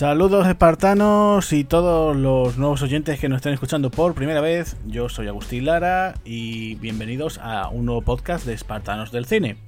[0.00, 4.78] Saludos espartanos y todos los nuevos oyentes que nos estén escuchando por primera vez.
[4.86, 9.58] Yo soy Agustín Lara y bienvenidos a un nuevo podcast de Espartanos del Cine.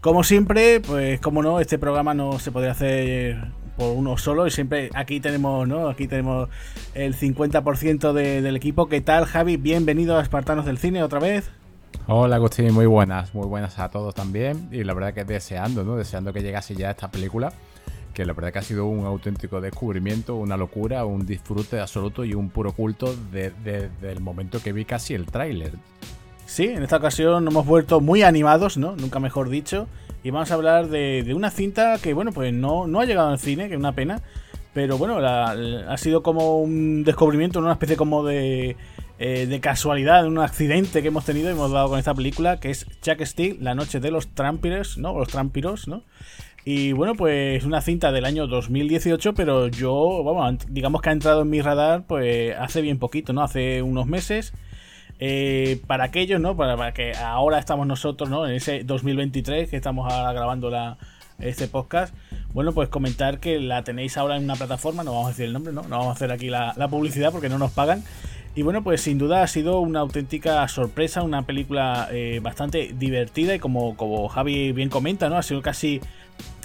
[0.00, 4.52] Como siempre, pues como no, este programa no se podría hacer por uno solo y
[4.52, 5.88] siempre aquí tenemos, ¿no?
[5.88, 6.48] Aquí tenemos
[6.94, 8.88] el 50% del equipo.
[8.88, 9.56] ¿Qué tal, Javi?
[9.56, 11.50] Bienvenido a Espartanos del Cine otra vez.
[12.06, 14.68] Hola Agustín, muy buenas, muy buenas a todos también.
[14.70, 15.96] Y la verdad que deseando, ¿no?
[15.96, 17.52] Deseando que llegase ya esta película
[18.14, 22.34] que la verdad que ha sido un auténtico descubrimiento, una locura, un disfrute absoluto y
[22.34, 25.72] un puro culto desde el momento que vi casi el tráiler.
[26.46, 28.96] Sí, en esta ocasión hemos vuelto muy animados, ¿no?
[28.96, 29.86] Nunca mejor dicho.
[30.22, 33.38] Y vamos a hablar de, una cinta que, bueno, pues no, no ha llegado al
[33.38, 34.20] cine, que es una pena.
[34.74, 38.76] Pero bueno, ha sido como un descubrimiento, una especie como de,
[39.22, 42.70] eh, de casualidad, un accidente que hemos tenido y hemos dado con esta película, que
[42.70, 45.12] es Jack Steele, La noche de los trampiros, ¿no?
[45.18, 46.04] Los trampiros, ¿no?
[46.64, 51.42] Y bueno, pues una cinta del año 2018, pero yo, vamos, digamos que ha entrado
[51.42, 53.42] en mi radar pues hace bien poquito, ¿no?
[53.42, 54.52] Hace unos meses.
[55.22, 56.56] Eh, para aquellos, ¿no?
[56.56, 58.46] Para, que ahora estamos nosotros, ¿no?
[58.46, 60.96] En ese 2023 que estamos ahora grabando la,
[61.38, 62.14] este podcast.
[62.52, 65.52] Bueno, pues comentar que la tenéis ahora en una plataforma, no vamos a decir el
[65.52, 65.82] nombre, ¿no?
[65.82, 68.02] No vamos a hacer aquí la, la publicidad porque no nos pagan.
[68.54, 73.54] Y bueno, pues sin duda ha sido una auténtica sorpresa, una película eh, bastante divertida
[73.54, 75.36] y como, como Javi bien comenta, ¿no?
[75.36, 76.00] Ha sido casi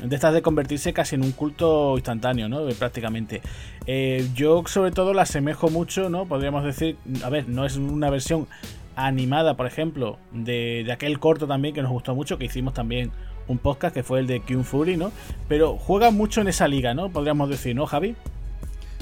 [0.03, 2.65] de estas de convertirse casi en un culto instantáneo, ¿no?
[2.77, 3.41] Prácticamente.
[3.87, 6.25] Eh, yo sobre todo la asemejo mucho, ¿no?
[6.25, 8.47] Podríamos decir, a ver, no es una versión
[8.95, 13.11] animada, por ejemplo, de, aquel corto también que nos gustó mucho, que hicimos también
[13.47, 15.11] un podcast que fue el de Kung Fury, ¿no?
[15.47, 17.09] Pero juega mucho en esa liga, ¿no?
[17.09, 18.15] Podríamos decir, ¿no, Javi?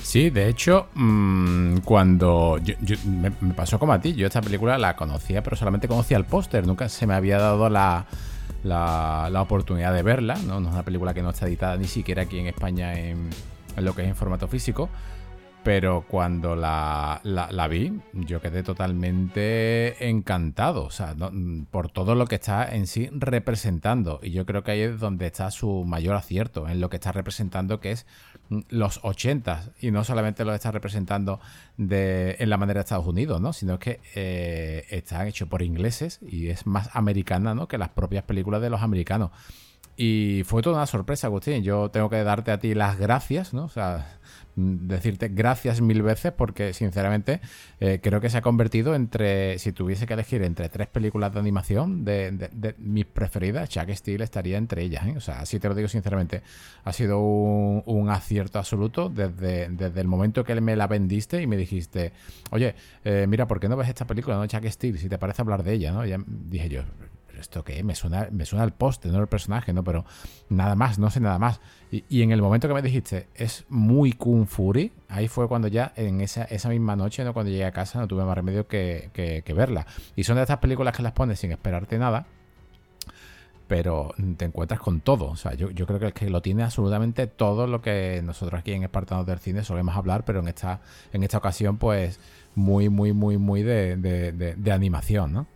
[0.01, 2.59] Sí, de hecho, mm, cuando
[3.05, 6.67] me, pasó como a ti, yo esta película la conocía, pero solamente conocía el póster,
[6.67, 8.05] nunca se me había dado la,
[8.63, 10.59] la, oportunidad de verla, ¿no?
[10.59, 10.69] ¿no?
[10.69, 13.29] es una película que no está editada ni siquiera aquí en España en,
[13.75, 14.89] en lo que es en formato físico.
[15.63, 21.15] Pero cuando la, la, vi, yo quedé totalmente encantado, o sea,
[21.71, 24.19] por todo lo que está en sí representando.
[24.21, 27.13] Y yo creo que ahí es donde está su mayor acierto, en lo que está
[27.13, 28.05] representando, que es
[28.69, 31.39] los 80 y no solamente lo está representando
[31.77, 33.53] de, en la manera de Estados Unidos, ¿no?
[33.53, 37.67] sino que eh, está hecho por ingleses y es más americana ¿no?
[37.67, 39.31] que las propias películas de los americanos.
[39.95, 41.61] Y fue toda una sorpresa, Agustín.
[41.63, 43.65] Yo tengo que darte a ti las gracias, ¿no?
[43.65, 44.17] O sea,
[44.55, 47.41] decirte gracias mil veces porque sinceramente
[47.79, 51.39] eh, creo que se ha convertido entre, si tuviese que elegir entre tres películas de
[51.39, 55.05] animación de, mis preferidas, Chuck Steele estaría entre ellas.
[55.07, 55.13] ¿eh?
[55.17, 56.41] O sea, así te lo digo sinceramente,
[56.83, 61.57] ha sido un, acierto absoluto desde, desde, el momento que me la vendiste y me
[61.57, 62.11] dijiste,
[62.51, 64.99] oye, eh, mira, ¿por qué no ves esta película, no Chuck Steele?
[64.99, 66.05] Si te parece hablar de ella, ¿no?
[66.05, 66.83] Ya dije yo,
[67.39, 67.83] ¿esto qué?
[67.83, 69.83] Me suena, me suena el poste, no el personaje, ¿no?
[69.83, 70.05] Pero
[70.49, 71.59] nada más, no sé nada más.
[71.91, 75.93] Y, en el momento que me dijiste, es muy Kung Fury, ahí fue cuando ya,
[75.95, 77.33] en esa, esa misma noche, ¿no?
[77.33, 79.85] Cuando llegué a casa, no tuve más remedio que, verla.
[80.15, 82.25] Y son de estas películas que las pones sin esperarte nada,
[83.67, 85.25] pero te encuentras con todo.
[85.25, 88.59] O sea, yo, yo creo que el que lo tiene absolutamente todo lo que nosotros
[88.59, 92.19] aquí en Espartanos del Cine solemos hablar, pero en esta, en esta ocasión, pues,
[92.55, 95.47] muy, muy, muy, muy de animación, ¿no?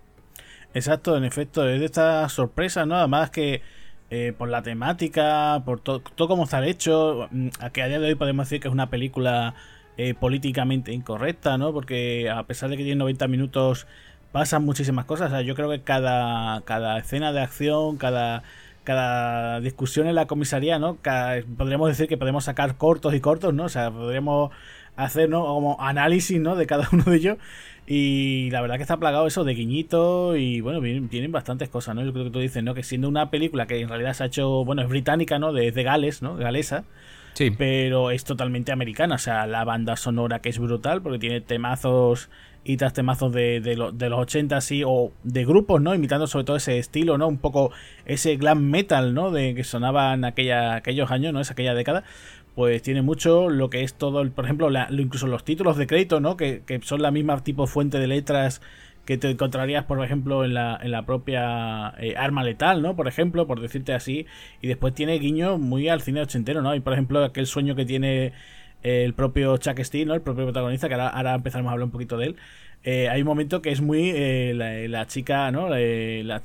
[0.77, 2.95] Exacto, en efecto, es de estas sorpresas, ¿no?
[2.95, 3.63] Además que
[4.11, 8.07] eh, por la temática, por todo cómo está hecho, mm, a que a día de
[8.09, 9.55] hoy podemos decir que es una película
[9.97, 11.73] eh, políticamente incorrecta, ¿no?
[11.73, 13.87] Porque a pesar de que tiene 90 minutos,
[14.31, 15.29] pasan muchísimas cosas.
[15.29, 18.43] O sea, yo creo que cada, cada escena de acción, cada,
[18.83, 20.97] cada discusión en la comisaría, ¿no?
[21.57, 23.65] podríamos decir que podemos sacar cortos y cortos, ¿no?
[23.65, 24.51] O sea, podríamos
[24.97, 25.45] hacer, ¿no?
[25.45, 26.55] Como análisis, ¿no?
[26.55, 27.37] De cada uno de ellos.
[27.89, 32.03] Y la verdad que está plagado eso de guiñito y bueno, tienen bastantes cosas, ¿no?
[32.03, 32.73] Yo creo que tú dices, ¿no?
[32.73, 35.53] Que siendo una película que en realidad se ha hecho, bueno, es británica, ¿no?
[35.53, 36.35] De, de Gales, ¿no?
[36.35, 36.83] Galesa.
[37.33, 37.51] Sí.
[37.51, 42.29] Pero es totalmente americana, o sea, la banda sonora que es brutal porque tiene temazos
[42.67, 45.95] y tras temazos de, de, de los 80 así, o de grupos, ¿no?
[45.95, 47.25] Imitando sobre todo ese estilo, ¿no?
[47.29, 47.71] Un poco
[48.05, 49.31] ese glam metal, ¿no?
[49.31, 51.39] De que sonaba en aquella, aquellos años, ¿no?
[51.39, 52.03] Es aquella década
[52.57, 56.37] pues tiene mucho lo que es todo, por ejemplo, incluso los títulos de crédito, ¿no?
[56.37, 58.63] Que, son la misma tipo fuente de letras
[59.05, 62.95] que te encontrarías, por ejemplo, en la, en la propia eh, arma letal, ¿no?
[62.95, 64.25] Por ejemplo, por decirte así.
[64.59, 66.73] Y después tiene guiño muy al cine ochentero, ¿no?
[66.73, 68.33] Y por ejemplo, aquel sueño que tiene
[68.81, 70.15] el propio Chuck Steele, ¿no?
[70.15, 72.35] El propio protagonista, que ahora, empezaremos a hablar un poquito de él.
[72.89, 74.53] Eh, hay un momento que es muy eh,
[74.87, 75.67] la, chica, ¿no?
[75.67, 76.41] La,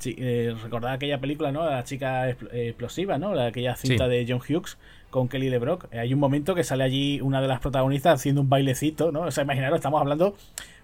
[0.61, 1.63] recordad aquella película, ¿no?
[1.63, 3.39] La chica explosiva, ¿no?
[3.39, 4.77] aquella cinta de John Hughes
[5.09, 5.93] con Kelly LeBrock.
[5.93, 9.21] Hay un momento que sale allí una de las protagonistas haciendo un bailecito, ¿no?
[9.21, 10.35] O sea, imaginaros, estamos hablando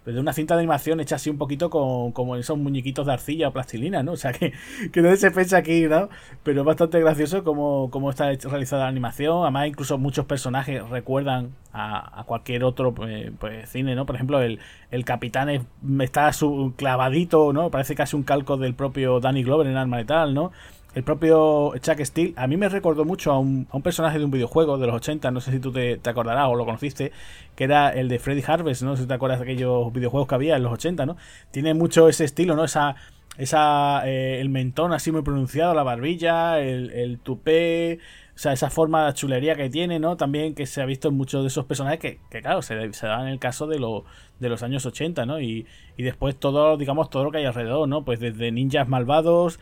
[0.10, 3.14] pues de una cinta de animación hecha así un poquito con, como esos muñequitos de
[3.14, 4.14] arcilla o plastilina, ¿no?
[4.14, 4.54] O sea que,
[4.92, 6.10] que no se fecha aquí, ¿no?
[6.42, 9.44] Pero es bastante gracioso como, como está realizada la animación.
[9.44, 14.08] Además, incluso muchos personajes recuerdan a, cualquier otro pues, pues, cine, ¿no?
[14.08, 14.58] Por ejemplo, el,
[14.90, 15.68] el capitán
[16.00, 17.70] está su, clavadito, ¿no?
[17.70, 20.52] Parece casi un calco del propio Danny Glover en Arma Letal, ¿no?
[20.96, 24.26] El propio Chuck Steele, a mí me recordó mucho a un, a un, personaje de
[24.26, 27.12] un videojuego de los 80, no sé si tú te, acordarás o lo conociste,
[27.56, 30.36] que era el de Freddy Harvest, no sé si te acuerdas de aquellos videojuegos que
[30.36, 31.18] había en los 80, ¿no?
[31.52, 32.64] Tiene mucho ese estilo, ¿no?
[32.64, 32.96] Esa,
[33.38, 38.00] esa eh, el mentón así muy pronunciado, la barbilla, el, el tupé,
[38.40, 40.16] o sea, esa forma de chulería que tiene, ¿no?
[40.16, 43.06] También que se ha visto en muchos de esos personajes que, que claro, se, se
[43.06, 44.06] dan en el caso de, lo,
[44.40, 45.42] de los años 80, ¿no?
[45.42, 48.06] Y, y después todo, digamos, todo lo que hay alrededor, ¿no?
[48.06, 49.60] Pues desde ninjas malvados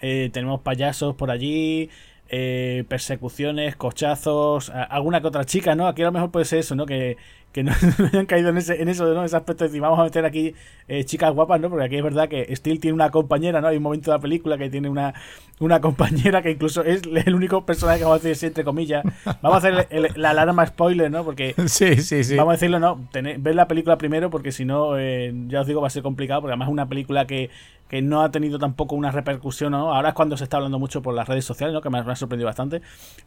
[0.00, 1.90] eh, tenemos payasos por allí,
[2.32, 5.88] eh, persecuciones, cochazos, alguna que otra chica, ¿no?
[5.88, 6.86] Aquí a lo mejor puede ser eso, ¿no?
[6.86, 7.16] Que,
[7.50, 7.72] que no,
[8.12, 9.24] hayan caído en, ese, en eso, ¿no?
[9.24, 10.54] Ese aspecto de decir, vamos a meter aquí
[10.86, 11.68] eh, chicas guapas, ¿no?
[11.68, 13.66] Porque aquí es verdad que Steel tiene una compañera, ¿no?
[13.66, 15.12] Hay un momento de la película que tiene una,
[15.58, 19.04] una compañera que incluso es el único personaje que vamos a decir entre comillas.
[19.42, 21.24] Vamos a hacer la alarma spoiler, ¿no?
[21.24, 22.36] Porque sí, sí, sí.
[22.36, 25.80] Vamos a decirlo, no, ver la película primero porque si no, eh, ya os digo,
[25.80, 27.50] va a ser complicado porque además es una película que,
[27.90, 29.92] que no ha tenido tampoco una repercusión, ¿no?
[29.92, 31.80] Ahora es cuando se está hablando mucho por las redes sociales, ¿no?
[31.80, 32.82] Que me, ha sorprendido bastante.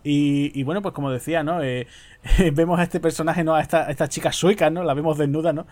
[0.06, 1.62] Y, bueno, pues como decía, ¿no?
[1.62, 1.86] Eh,
[2.54, 3.56] vemos a este personaje, ¿no?
[3.56, 4.86] A esta, esta chica suica, ¿no?
[4.86, 5.68] La vemos desnuda, ¿no?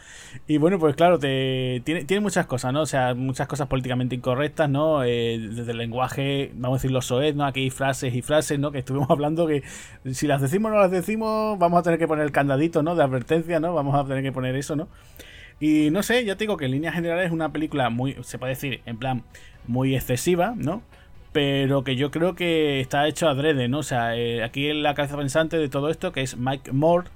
[0.45, 2.81] Y bueno, pues claro, tiene muchas cosas, ¿no?
[2.81, 5.05] O sea, muchas cosas políticamente incorrectas, ¿no?
[5.05, 7.45] Eh, desde el lenguaje, vamos a decir, los soez, ¿no?
[7.45, 8.73] Aquí hay frases y frases, ¿no?
[8.73, 9.63] Que estuvimos hablando que
[10.11, 12.93] si las decimos o no las decimos, vamos a tener que poner el candadito, ¿no?
[12.93, 13.73] De advertencia, ¿no?
[13.73, 14.89] Vamos a tener que poner eso, ¿no?
[15.61, 18.39] Y no sé, ya te digo que en líneas generales es una película muy, se
[18.39, 19.23] puede decir, en plan,
[19.67, 20.81] muy excesiva, ¿no?
[21.31, 23.79] Pero que yo creo que está hecho adrede, ¿no?
[23.79, 27.07] O sea, eh, aquí en la cabeza pensante de todo esto, que es Mike Moore,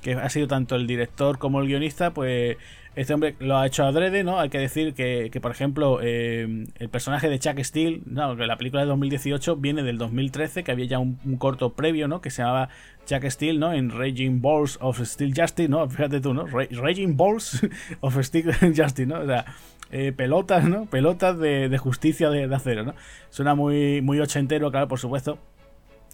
[0.00, 2.56] que ha sido tanto el director como el guionista, pues
[2.94, 4.38] este hombre lo ha hecho adrede, ¿no?
[4.38, 8.56] Hay que decir que, que por ejemplo, eh, el personaje de Chuck Steele, no, la
[8.56, 12.20] película de 2018 viene del 2013, que había ya un, corto previo, ¿no?
[12.20, 12.68] Que se llamaba
[13.06, 13.72] Chuck Steele, ¿no?
[13.72, 15.88] En Raging Balls of Steel Justice, ¿no?
[15.88, 16.46] Fíjate tú, ¿no?
[16.46, 17.66] Raging Balls
[18.00, 19.20] of Steel Justice, ¿no?
[19.20, 19.44] O sea,
[19.90, 20.86] eh, pelotas, ¿no?
[20.86, 22.94] Pelotas de, justicia de, acero, ¿no?
[23.28, 25.38] Suena muy, muy ochentero, claro, por supuesto.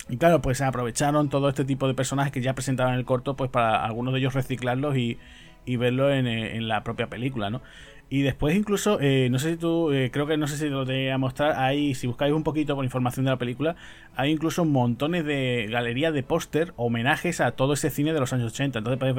[0.09, 3.37] Y claro, pues aprovecharon todo este tipo de personajes que ya presentaban en el corto,
[3.37, 5.19] pues para algunos de ellos reciclarlos y,
[5.65, 7.61] y verlo en, eh, en, la propia película, ¿no?
[8.11, 10.87] Y después incluso, eh, no sé si tú, eh, creo que no sé si lo
[10.87, 13.77] te voy a mostrar, hay, si buscáis un poquito por información de la película,
[14.17, 18.53] hay incluso montones de galerías de póster, homenajes a todo ese cine de los años
[18.53, 18.79] 80.
[18.79, 19.17] Entonces podéis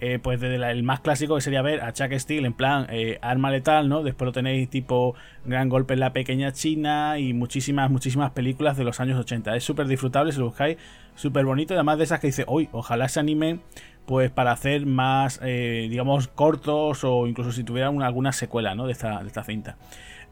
[0.00, 2.86] ver, pues desde el más clásico que sería ver a Chuck Steele en plan
[3.22, 4.02] arma letal, ¿no?
[4.02, 5.14] Después lo tenéis tipo
[5.44, 9.56] Gran Golpe en la Pequeña China y muchísimas, muchísimas películas de los años 80.
[9.56, 10.76] Es súper disfrutable si lo buscáis,
[11.14, 13.62] súper bonito, además de esas que dice, hoy, ojalá se animen
[14.06, 18.86] pues para hacer más, eh, digamos, cortos o incluso si tuvieran alguna secuela ¿no?
[18.86, 19.76] de, esta, de esta cinta.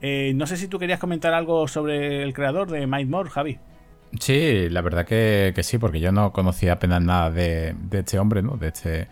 [0.00, 3.58] Eh, no sé si tú querías comentar algo sobre el creador de Mike Moore, Javi.
[4.20, 8.42] Sí, la verdad que, sí, porque yo no conocía apenas nada de, de este hombre,
[8.42, 8.56] ¿no?
[8.56, 9.08] De este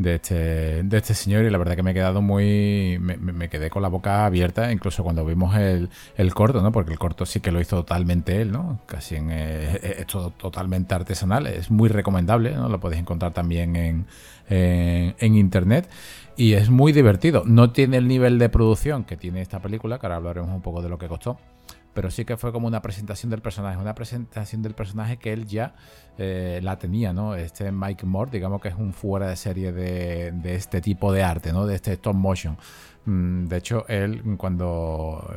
[0.00, 2.98] de este, de este señor y la verdad que me he quedado muy...
[2.98, 6.72] Me, quedé con la boca abierta incluso cuando vimos el, el, corto, ¿no?
[6.72, 8.80] Porque el corto sí que lo hizo totalmente él, ¿no?
[8.86, 9.28] Casi en...
[9.30, 12.70] Eh, es todo totalmente artesanal, es muy recomendable, ¿no?
[12.70, 14.06] Lo podéis encontrar también en,
[14.48, 15.88] en, internet
[16.34, 17.42] y es muy divertido.
[17.44, 20.80] No tiene el nivel de producción que tiene esta película, que ahora hablaremos un poco
[20.80, 21.38] de lo que costó
[21.94, 25.46] pero sí que fue como una presentación del personaje, una presentación del personaje que él
[25.46, 25.74] ya
[26.18, 27.34] eh, la tenía, ¿no?
[27.34, 31.22] Este Mike Moore, digamos que es un fuera de serie de, de este tipo de
[31.22, 31.66] arte, ¿no?
[31.66, 32.56] De este stop motion.
[33.06, 35.34] Mm, de hecho, él cuando,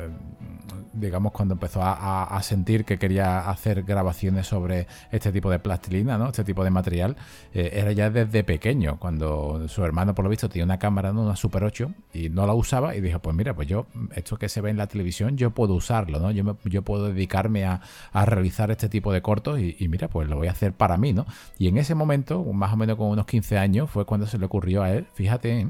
[0.94, 6.28] digamos, cuando empezó a, sentir que quería hacer grabaciones sobre este tipo de plastilina, ¿no?
[6.28, 7.16] Este tipo de material,
[7.54, 11.24] eh, era ya desde pequeño, cuando su hermano, por lo visto, tenía una cámara, ¿no?
[11.24, 14.50] Una Super 8, y no la usaba, y dijo, pues mira, pues yo, esto que
[14.50, 16.32] se ve en la televisión, yo puedo usarlo, ¿no?
[16.32, 17.82] Yo, yo puedo dedicarme a,
[18.26, 21.26] realizar este tipo de cortos, y, mira, pues lo voy a hacer para mí, ¿no?
[21.58, 24.46] Y en ese momento, más o menos con unos 15 años, fue cuando se le
[24.46, 25.68] ocurrió a él, fíjate,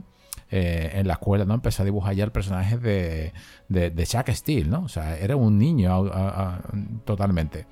[0.55, 1.55] eh, en la escuela, ¿no?
[1.55, 3.33] Empezó a dibujar ya el personaje de,
[3.69, 4.83] de, Chuck Steele, ¿no?
[4.83, 6.11] O sea, era un niño
[7.05, 7.65] totalmente.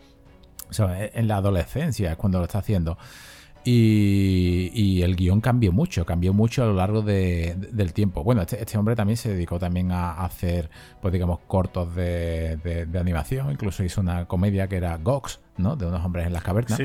[0.67, 2.97] O sea, e, en la adolescencia es cuando lo está haciendo.
[3.63, 8.23] Y, el guion cambió mucho, cambió mucho a lo largo del tiempo.
[8.23, 10.71] Bueno, este, este, hombre también se dedicó también a, hacer,
[11.03, 13.51] pues digamos, cortos de, animación.
[13.51, 15.75] Incluso hizo una comedia que era Gox, ¿no?
[15.75, 16.81] De unos hombres en las cavernas.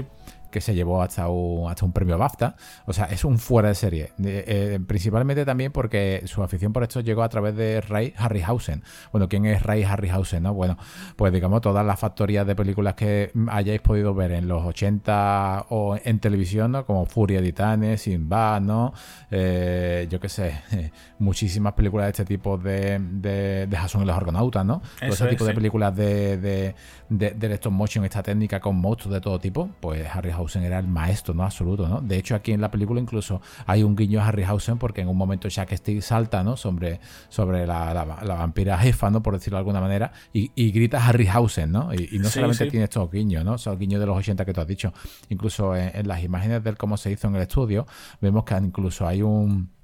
[0.57, 2.57] Que se llevó hasta un, hasta un premio BAFTA.
[2.87, 4.13] O sea, es un fuera de serie.
[4.25, 8.83] Eh, principalmente también porque su afición por esto llegó a través de Ray Harryhausen.
[9.13, 10.45] Bueno, ¿quién es Ray Harryhausen?
[10.45, 10.55] No?
[10.55, 10.79] Bueno,
[11.15, 15.99] pues digamos todas las factorías de películas que hayáis podido ver en los 80 o
[16.03, 16.87] en televisión, ¿no?
[16.87, 18.95] Como Furia de Titanes, Sinbad, ¿no?
[19.31, 20.63] Eh, yo qué sé,
[21.19, 24.81] muchísimas películas de este tipo de, de, de Jason y los Argonautas, ¿no?
[25.01, 26.75] Todo ese tipo de películas de, de,
[27.09, 30.89] de, de stop motion, esta técnica con monstruos de todo tipo, pues Harryhausen era el
[30.89, 31.45] maestro, ¿no?
[31.45, 32.01] Absoluto, ¿no?
[32.01, 35.17] De hecho, aquí en la película incluso hay un guiño a Harryhausen porque en un
[35.17, 36.57] momento Jack Steele salta, ¿no?
[36.57, 39.23] Sobre, sobre la, la, vampira jefa, ¿no?
[39.23, 41.93] Por decirlo de alguna manera, y, y grita Harryhausen, ¿no?
[41.95, 43.59] Y, no solamente tiene estos guiños, ¿no?
[43.59, 44.93] Son guiños de los 80 que tú has dicho.
[45.29, 47.87] Incluso en, las imágenes de cómo se hizo en el estudio,
[48.21, 49.76] vemos que incluso hay un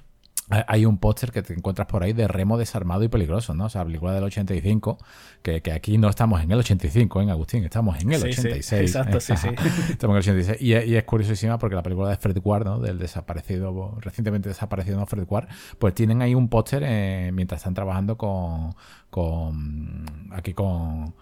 [0.67, 3.67] hay un póster que te encuentras por ahí de Remo desarmado y peligroso, ¿no?
[3.67, 4.99] O sea, película del 85,
[5.43, 7.65] que, que aquí no estamos en el 85, en ¿eh, Agustín?
[7.65, 8.73] Estamos en el 86.
[8.81, 9.49] exacto, sí, sí.
[9.91, 10.59] estamos en el 86.
[10.61, 12.79] Y, y, es curiosísima porque la película de Fred Ward, ¿no?
[12.79, 15.07] Del desaparecido, recientemente desaparecido ¿no?
[15.07, 18.75] Fred Ward, pues tienen ahí un póster eh, mientras están trabajando con,
[19.11, 21.15] con aquí con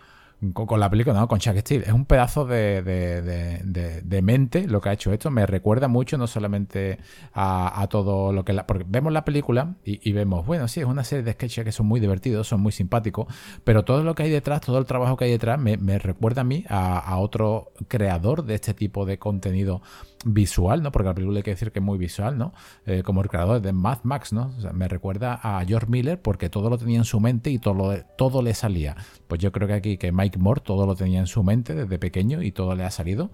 [0.54, 1.28] con, la película, ¿no?
[1.28, 1.84] Con Chuck Steele.
[1.84, 5.30] Es un pedazo de, de, mente lo que ha hecho esto.
[5.30, 6.98] Me recuerda mucho no solamente
[7.34, 8.52] a, todo lo que...
[8.52, 11.72] La, porque vemos la película y, vemos, bueno, sí, es una serie de sketches que
[11.72, 13.26] son muy divertidos, son muy simpáticos,
[13.64, 16.44] pero todo lo que hay detrás, todo el trabajo que hay detrás, me, recuerda a
[16.44, 19.82] mí a, otro creador de este tipo de contenido
[20.24, 20.92] visual, ¿no?
[20.92, 22.52] Porque la película hay que decir que es muy visual, ¿no?
[22.86, 24.52] Eh, como el creador de Mad Max, ¿no?
[24.72, 28.42] me recuerda a George Miller porque todo lo tenía en su mente y todo, todo
[28.42, 28.96] le salía.
[29.28, 31.98] Pues yo creo que aquí que Mike Moore todo lo tenía en su mente desde
[31.98, 33.30] pequeño y todo le ha salido.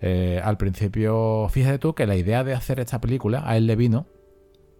[0.00, 3.76] Eh, al principio, fíjate tú que la idea de hacer esta película a él le
[3.76, 4.06] vino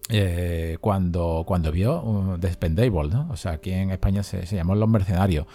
[0.09, 3.29] eh, cuando, cuando vio uh, The Spendable, ¿no?
[3.31, 5.47] O sea, aquí en España se, se llamó Los Mercenarios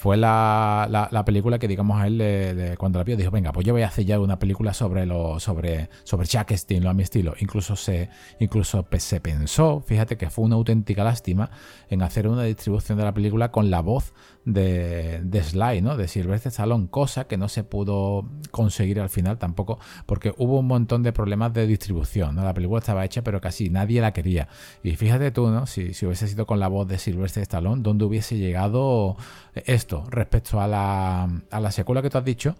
[0.00, 3.74] fue la, la, película que, digamos, a él cuando la vio dijo, venga, pues yo
[3.74, 7.34] voy a hacer ya una película sobre lo, sobre, sobre Jack Steele, a mi estilo.
[7.38, 11.50] Incluso se, incluso se pensó, fíjate que fue una auténtica lástima
[11.90, 14.14] en hacer una distribución de la película con la voz
[14.46, 15.98] de, de Sly, ¿no?
[15.98, 20.66] De Sylvester Stallone, cosa que no se pudo conseguir al final tampoco, porque hubo un
[20.66, 22.36] montón de problemas de distribución.
[22.36, 24.48] La película estaba hecha, pero casi nadie la quería.
[24.82, 25.66] Y fíjate tú, ¿no?
[25.66, 29.18] Si, si hubiese sido con la voz de Sylvester Stallone, ¿dónde hubiese llegado
[29.54, 32.56] esto respecto a la, a la secuela que tú has dicho?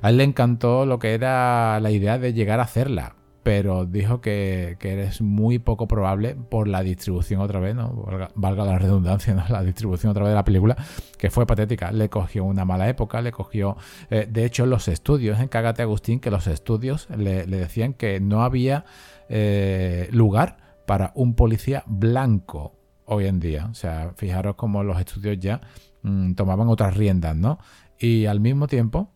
[0.00, 4.20] A él le encantó lo que era la idea de llegar a hacerla pero dijo
[4.20, 8.06] que, que, es muy poco probable por la distribución otra vez, ¿no?
[8.34, 9.44] Valga, la redundancia, ¿no?
[9.48, 10.76] La distribución otra vez de la película,
[11.18, 11.90] que fue patética.
[11.90, 13.76] Le cogió una mala época, le cogió...
[14.10, 18.44] Eh, de hecho, los estudios, en Cágate Agustín, que los estudios le, decían que no
[18.44, 18.84] había
[19.28, 23.66] eh, lugar para un policía blanco hoy en día.
[23.70, 25.60] O sea, fijaros cómo los estudios ya
[26.02, 27.58] mm, tomaban otras riendas, ¿no?
[27.98, 29.12] Y al mismo tiempo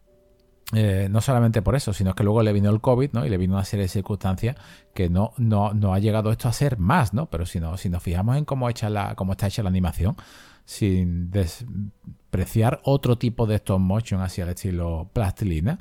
[0.75, 3.25] eh, no solamente por eso, sino que luego le vino el COVID, ¿no?
[3.25, 4.57] Y le vino una serie de circunstancias
[4.95, 7.31] que no, no, no ha llegado esto a ser más, ¿no?
[7.31, 10.17] Pero si, no, si nos fijamos en cómo, hecha la, está hecha la animación,
[10.65, 15.79] sin despreciar otro tipo de stop motion hacia el estilo plastilina,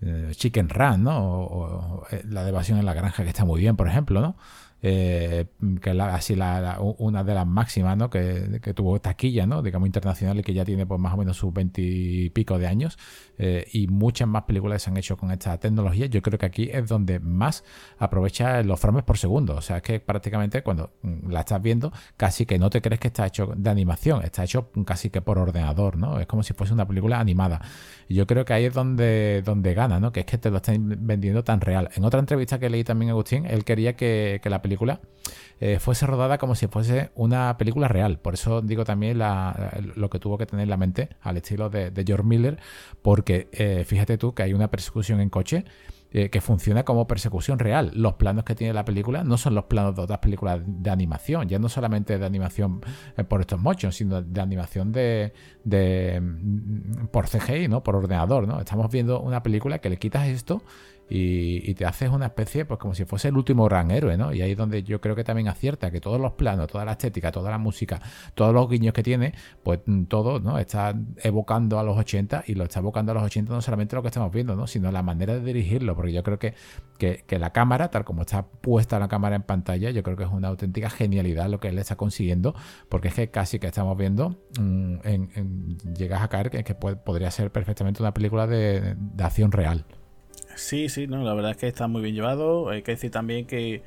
[0.00, 1.42] eh, Chicken Run, ¿no?
[1.42, 4.36] O, eh, la evasión en la granja que está muy bien, por ejemplo, ¿no?
[4.86, 5.46] Eh,
[5.80, 6.34] que es así
[6.98, 8.10] una de las máximas ¿no?
[8.10, 9.62] que, tuvo taquilla, ¿no?
[9.62, 12.98] digamos internacional y que ya tiene pues, más o menos sus veintipico de años
[13.38, 16.04] eh, y muchas más películas se han hecho con esta tecnología.
[16.04, 17.64] Yo creo que aquí es donde más
[17.96, 19.56] aprovecha los frames por segundo.
[19.56, 23.00] O sea, es que prácticamente cuando mm, la estás viendo casi que no te crees
[23.00, 26.20] que está hecho de animación, está hecho casi que por ordenador, ¿no?
[26.20, 27.62] Es como si fuese una película animada.
[28.10, 30.12] Yo creo que ahí es donde, donde gana, ¿no?
[30.12, 31.88] Que es que te lo están vendiendo tan real.
[31.96, 35.00] En otra entrevista que leí también Agustín, él quería que, que la película película
[35.60, 38.18] eh, fuese rodada como si fuese una película real.
[38.18, 42.04] Por eso digo también lo que tuvo que tener en la mente al estilo de,
[42.04, 42.58] George Miller,
[43.02, 45.64] porque eh, fíjate tú que hay una persecución en coche
[46.10, 47.92] eh, que funciona como persecución real.
[47.94, 51.48] Los planos que tiene la película no son los planos de otras películas de animación,
[51.48, 52.80] ya no solamente de animación
[53.28, 57.82] por estos motion, sino de animación de, de mm, por CGI, ¿no?
[57.82, 58.58] Por ordenador, ¿no?
[58.58, 60.62] Estamos viendo una película que le quitas esto
[61.08, 64.32] y, te haces una especie, pues como si fuese el último gran héroe, ¿no?
[64.32, 66.92] Y ahí es donde yo creo que también acierta que todos los planos, toda la
[66.92, 68.00] estética, toda la música,
[68.34, 70.58] todos los guiños que tiene, pues mm, todo, ¿no?
[70.58, 74.02] Está evocando a los 80 y lo está evocando a los 80 no solamente lo
[74.02, 74.66] que estamos viendo, ¿no?
[74.66, 76.54] Sino la manera de dirigirlo, porque yo creo que,
[76.98, 80.30] que, la cámara, tal como está puesta la cámara en pantalla, yo creo que es
[80.30, 82.54] una auténtica genialidad lo que él está consiguiendo,
[82.88, 87.30] porque es que casi que estamos viendo, mm, en, llegas a caer que, que podría
[87.30, 89.84] ser perfectamente una película de acción real.
[90.56, 92.68] Sí, sí, no, la verdad es que está muy bien llevado.
[92.68, 93.82] Hay que decir también que,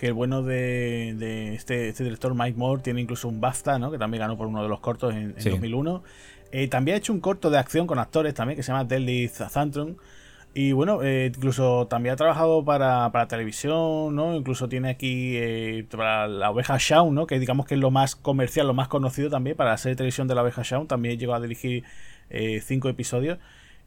[0.00, 3.90] el bueno de, este, este, director Mike Moore tiene incluso un BAFTA, ¿no?
[3.90, 6.02] Que también ganó por uno de los cortos en, 2001.
[6.50, 9.30] Eh, también ha hecho un corto de acción con actores también que se llama Deadly
[9.52, 9.96] Thantrum.
[10.54, 14.34] Y bueno, eh, incluso también ha trabajado para, para, televisión, ¿no?
[14.34, 17.26] Incluso tiene aquí eh, para la oveja Shaun, ¿no?
[17.26, 19.98] Que digamos que es lo más comercial, lo más conocido también para la serie de
[19.98, 20.88] televisión de la oveja Shaun.
[20.88, 21.84] También llegó a dirigir
[22.30, 23.38] eh, cinco episodios.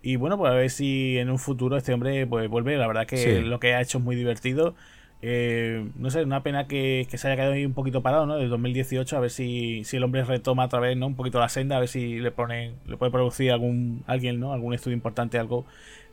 [0.01, 2.77] Y bueno, pues a ver si en un futuro este hombre pues vuelve.
[2.77, 4.75] La verdad que lo que ha hecho es muy divertido.
[5.21, 8.37] no sé, una pena que, se haya quedado ahí un poquito parado, ¿no?
[8.37, 11.07] Del 2018, a ver si, si el hombre retoma otra vez, ¿no?
[11.07, 14.53] Un poquito la senda, a ver si le ponen, le puede producir algún, alguien, ¿no?
[14.53, 15.65] Algún estudio importante, algo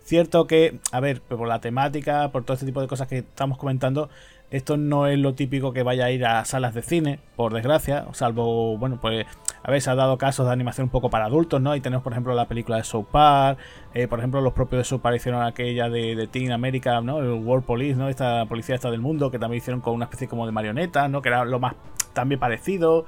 [0.09, 3.59] Cierto que, a ver, por la temática, por todo este tipo de cosas que estamos
[3.59, 4.09] comentando,
[4.51, 8.07] esto no es lo típico que vaya a ir a salas de cine, por desgracia,
[8.13, 9.27] salvo, bueno, pues,
[9.63, 11.77] a se ha dado casos de animación un poco para adultos, ¿no?
[11.77, 13.59] Y tenemos, por ejemplo, la película de South Park,
[13.93, 17.19] eh, por ejemplo, los propios de South Park hicieron aquella de, de Teen America, ¿no?
[17.19, 18.09] El World Police, ¿no?
[18.09, 21.21] Esta policía esta del mundo, que también hicieron con una especie como de marioneta, ¿no?
[21.21, 21.75] Que era lo más
[22.15, 23.05] también parecido.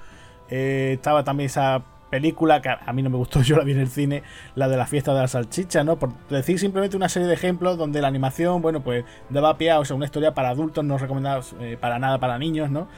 [0.51, 3.81] Eh, estaba también esa película que a mí no me gustó, yo la vi en
[3.81, 4.23] el cine,
[4.55, 5.99] la de la fiesta de la salchicha, ¿no?
[5.99, 9.79] Por decir simplemente una serie de ejemplos donde la animación, bueno, pues daba pie a
[9.79, 12.89] o sea, una historia para adultos, no recomendada eh, para nada para niños, ¿no?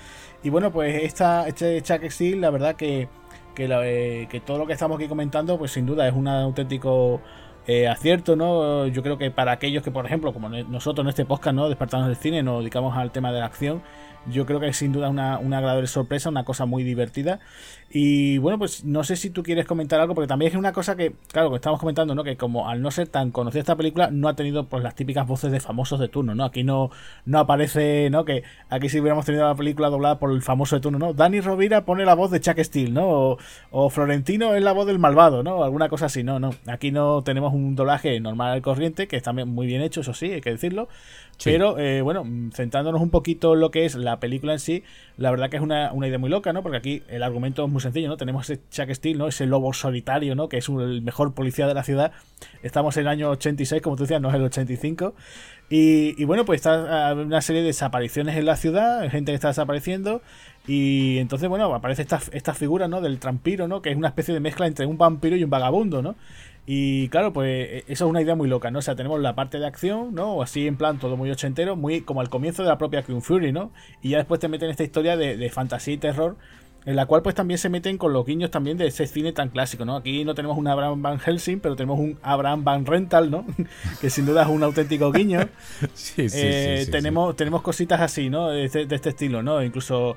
[0.42, 3.08] Y bueno, pues esta, este Chuck Steel, la verdad que,
[3.56, 7.20] eh, que todo lo que estamos aquí comentando, pues sin duda es un auténtico
[7.66, 8.88] eh, acierto, ¿no?
[8.88, 11.68] Yo creo que para aquellos que, por ejemplo, como nosotros en este podcast, ¿no?
[11.68, 13.82] Despertarnos del cine, nos dedicamos al tema de la acción,
[14.26, 17.40] yo creo que es sin duda una, una agradable sorpresa, una cosa muy divertida.
[17.94, 20.96] Y bueno, pues no sé si tú quieres comentar algo, porque también es una cosa
[20.96, 22.24] que, claro, que estamos comentando, ¿no?
[22.24, 25.26] Que como al no ser tan conocida esta película, no ha tenido pues las típicas
[25.26, 26.44] voces de famosos de turno, ¿no?
[26.44, 26.90] Aquí no,
[27.26, 28.24] no aparece, ¿no?
[28.24, 31.12] Que aquí si hubiéramos tenido la película doblada por el famoso de turno, ¿no?
[31.12, 33.36] Dani Rovira pone la voz de Chuck Steele, ¿no?
[33.70, 35.62] O, Florentino es la voz del malvado, ¿no?
[35.62, 36.54] Alguna cosa así, no, no.
[36.68, 40.32] Aquí no tenemos un doblaje normal al corriente, que está muy bien hecho, eso sí,
[40.32, 40.88] hay que decirlo.
[41.44, 44.82] Pero eh, bueno, centrándonos un poquito en lo que es la película en sí,
[45.16, 46.62] la verdad que es una, idea muy loca, ¿no?
[46.62, 48.16] Porque aquí el argumento es muy sencillo, ¿no?
[48.16, 49.28] Tenemos ese Chuck Steele, ¿no?
[49.28, 50.48] Ese lobo solitario, ¿no?
[50.48, 52.12] Que es el mejor policía de la ciudad.
[52.62, 55.14] Estamos en el año 86, como tú decías, no es el 85.
[55.70, 59.36] Y, y bueno, pues está ah, una serie de desapariciones en la ciudad, gente que
[59.36, 60.22] está desapareciendo.
[60.66, 63.00] Y entonces, bueno, aparece esta, esta figura, ¿no?
[63.00, 63.82] Del trampiro, ¿no?
[63.82, 66.14] Que es una especie de mezcla entre un vampiro y un vagabundo, ¿no?
[66.64, 68.78] Y claro, pues e, eso es una idea muy loca, ¿no?
[68.78, 70.34] O sea, tenemos la parte de acción, ¿no?
[70.34, 73.22] O así en plan todo muy ochentero, muy como al comienzo de la propia Kung
[73.22, 73.72] Fury, ¿no?
[74.00, 76.36] Y ya después te meten esta historia de, de fantasía y terror,
[76.84, 79.50] en la cual pues también se meten con los guiños también de ese cine tan
[79.50, 79.96] clásico, ¿no?
[79.96, 83.44] Aquí no tenemos un Abraham Van Helsing, pero tenemos un Abraham Van Rental, ¿no?
[84.00, 85.40] que sin duda es un auténtico guiño.
[85.94, 88.48] sí, sí, eh, tenemos, tenemos cositas así, ¿no?
[88.48, 89.62] De este, de este estilo, ¿no?
[89.62, 90.16] Incluso,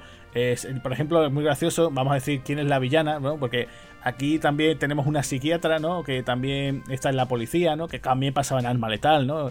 [0.84, 3.38] por ejemplo, es muy gracioso, vamos a decir quién es la villana, ¿no?
[3.38, 3.67] Porque
[4.06, 6.04] Aquí también tenemos una psiquiatra, ¿no?
[6.04, 7.88] Que también está en la policía, ¿no?
[7.88, 9.50] Que también pasaba en Arma Letal, ¿no?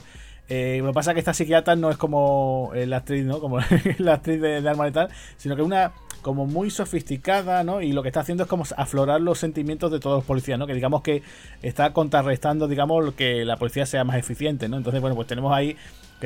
[0.49, 3.40] Eh, lo que pasa es que esta psiquiatra no es como la actriz, ¿no?
[3.40, 3.59] Como
[3.99, 5.90] la actriz de, de Arma Letal, sino que es una
[6.23, 7.83] como muy sofisticada, ¿no?
[7.83, 10.68] Y lo que está haciendo es como aflorar los sentimientos de todos los policías, ¿no?
[10.68, 11.25] Que digamos que
[11.61, 14.77] está contrarrestando, digamos, que la policía sea más eficiente, ¿no?
[14.77, 15.77] Entonces, bueno, pues tenemos ahí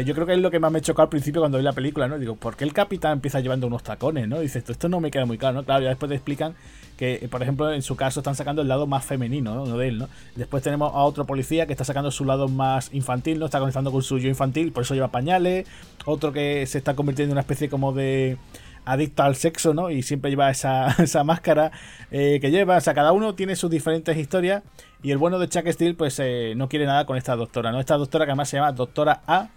[0.05, 2.09] yo creo que es lo que más me chocó al principio cuando vi la película,
[2.09, 2.19] ¿no?
[2.19, 4.41] Digo, ¿por qué el capitán empieza llevando unos tacones, ¿no?
[4.41, 5.65] Dice, esto, esto no me queda muy claro, ¿no?
[5.65, 6.55] Claro, ya después te explican
[6.97, 9.79] que, por ejemplo, en su caso están sacando el lado más femenino, ¿no?
[9.79, 10.09] De él, ¿no?
[10.35, 13.47] Después tenemos a otro policía que está sacando su lado más infantil, ¿no?
[13.47, 15.67] Está conectando con su yo infantil, por eso lleva pañales.
[16.05, 18.37] Otro que se está convirtiendo en una especie como de
[18.85, 19.91] adicto al sexo, ¿no?
[19.91, 21.71] Y siempre lleva esa, esa máscara
[22.11, 22.79] eh, que lleva.
[22.79, 24.63] O sea, cada uno tiene sus diferentes historias.
[25.03, 27.81] Y el bueno de Chuck Steele, pues eh, no quiere nada con esta doctora, ¿no?
[27.81, 29.49] Esta doctora que además se llama Doctora A.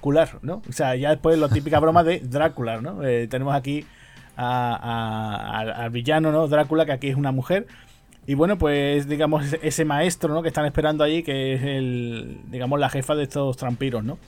[0.00, 0.62] Cular, ¿no?
[0.68, 3.04] O sea, ya después la típica broma de Drácula, ¿no?
[3.04, 3.84] Eh, tenemos aquí
[4.36, 6.48] al villano, ¿no?
[6.48, 7.66] Drácula, que aquí es una mujer.
[8.26, 10.42] Y bueno, pues digamos ese maestro, ¿no?
[10.42, 14.18] Que están esperando allí, que es el, digamos, la jefa de estos trampiros, ¿no?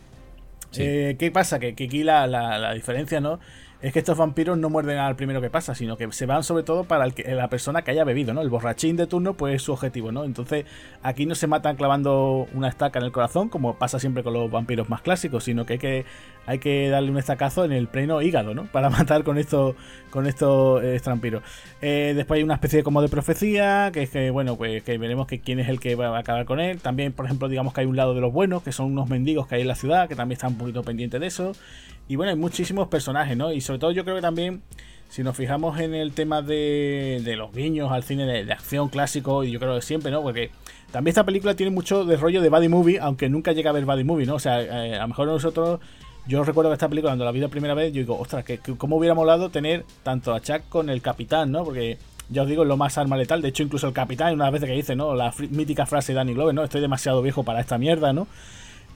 [0.73, 1.59] ¿Qué pasa?
[1.59, 3.39] Que, aquí la, la, diferencia, ¿no?
[3.83, 6.62] Es que estos vampiros no muerden al primero que pasa, sino que se van sobre
[6.62, 8.40] todo para la persona que haya bebido, ¿no?
[8.40, 10.23] El borrachín de turno, pues es su objetivo, ¿no?
[10.25, 10.66] Entonces,
[11.03, 14.49] aquí no se matan clavando una estaca en el corazón, como pasa siempre con los
[14.49, 16.05] vampiros más clásicos, sino que hay que,
[16.47, 18.66] hay que darle un estacazo en el pleno hígado, ¿no?
[18.66, 19.75] Para matar con estos,
[20.11, 21.42] con estos eh, vampiros.
[21.81, 25.27] Eh, después hay una especie como de profecía, que es que, bueno, pues que veremos
[25.27, 26.79] que quién es el que va a acabar con él.
[26.79, 29.49] También, por ejemplo, digamos que hay un lado de los buenos, que son unos mendigos
[29.49, 31.53] que hay en la ciudad, que también están un poquito pendientes de eso.
[32.09, 33.53] Y bueno, hay muchísimos personajes, ¿no?
[33.53, 34.62] Y sobre todo yo creo que también,
[35.09, 39.45] si nos fijamos en el tema de, de los guiños al cine de, acción clásico,
[39.45, 40.23] y yo creo que siempre, ¿no?
[40.23, 40.51] Porque
[40.91, 44.05] también esta película tiene mucho de de body movie, aunque nunca llega a ver body
[44.05, 44.35] movie, ¿no?
[44.35, 45.81] O sea, eh, a lo mejor nosotros...
[46.25, 48.59] Yo recuerdo que esta película, cuando la vi la primera vez, yo digo, ostras, que,
[48.59, 51.65] cómo hubiera molado tener tanto a Chuck con el capitán, ¿no?
[51.65, 53.43] Porque ya os digo, lo más arma letal.
[53.43, 55.17] De hecho, incluso el capitán, una vez que dice, ¿no?
[55.17, 56.62] La mítica frase de Danny Glover, ¿no?
[56.62, 58.29] Estoy demasiado viejo para esta mierda, ¿no?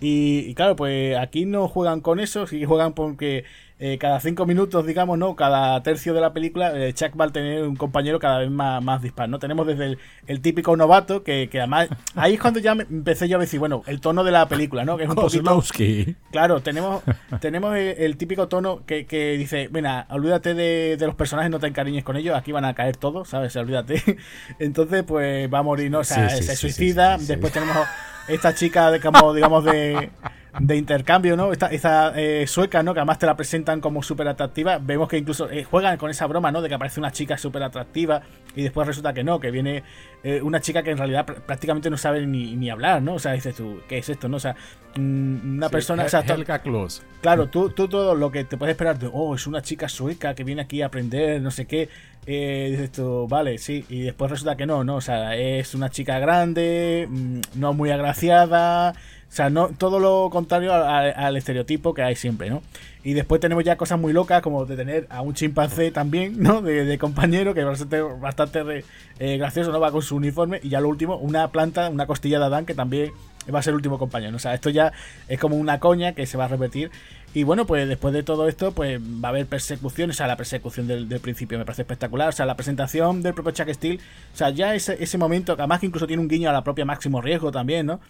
[0.00, 3.44] Y, claro, pues aquí no juegan con eso, sí juegan porque
[3.78, 5.36] eh, cada cinco minutos, digamos, ¿no?
[5.36, 8.82] Cada tercio de la película, eh, Chuck va a tener un compañero cada vez más,
[8.82, 9.38] más dispar, ¿no?
[9.38, 13.60] Tenemos desde el, típico novato, que, además, ahí es cuando ya empecé yo a decir,
[13.60, 14.96] bueno, el tono de la película, ¿no?
[14.96, 15.62] Que es un poquito...
[16.30, 17.02] Claro, tenemos,
[17.40, 22.02] tenemos el, típico tono que, que dice, mira, olvídate de, los personajes, no te encariñes
[22.02, 23.54] con ellos, aquí van a caer todos, ¿sabes?
[23.56, 24.02] Olvídate.
[24.58, 25.98] Entonces, pues va a morir, ¿no?
[25.98, 27.86] O sea, se suicida, después tenemos
[28.28, 30.10] esta chica de como digamos de
[30.60, 31.52] de intercambio, ¿no?
[31.52, 32.94] Esta, esta eh, sueca, ¿no?
[32.94, 34.78] Que además te la presentan como súper atractiva.
[34.78, 36.62] Vemos que incluso eh, juegan con esa broma, ¿no?
[36.62, 38.22] De que aparece una chica súper atractiva
[38.54, 39.82] y después resulta que no, que viene
[40.22, 43.14] eh, una chica que en realidad prácticamente no sabe ni, ni, hablar, ¿no?
[43.14, 44.38] O sea, dices tú, ¿qué es esto, no?
[44.38, 44.56] O sea,
[44.96, 46.04] mm, una persona...
[46.04, 46.22] O sea,
[47.20, 50.34] Claro, tú, tú todo lo que te puedes esperar de, oh, es una chica sueca
[50.34, 51.88] que viene aquí a aprender, no sé qué.
[52.24, 53.84] dices tú, vale, sí.
[53.88, 54.96] Y después resulta que no, ¿no?
[54.96, 58.94] O sea, es una chica grande, mm, no muy agraciada
[59.28, 62.62] o sea, no, todo lo contrario al, estereotipo que hay siempre, ¿no?
[63.02, 66.62] Y después tenemos ya cosas muy locas como de tener a un chimpancé también, ¿no?
[66.62, 67.88] De, compañero, que a ser
[68.20, 68.84] bastante
[69.18, 69.80] eh, gracioso, ¿no?
[69.80, 70.60] Va con su uniforme.
[70.62, 73.12] Y ya lo último, una planta, una costilla de Adán, que también
[73.54, 74.34] va a ser el último compañero.
[74.36, 74.92] O sea, esto ya
[75.28, 76.90] es como una coña que se va a repetir.
[77.36, 80.16] Y bueno, pues después de todo esto, pues va a haber persecuciones.
[80.16, 82.30] O sea, la persecución del, principio me parece espectacular.
[82.30, 84.00] O sea, la presentación del propio Chuck Steel.
[84.32, 86.86] O sea, ya ese, ese momento, además que incluso tiene un guiño a la propia
[86.86, 88.00] Máximo Riesgo también, ¿no?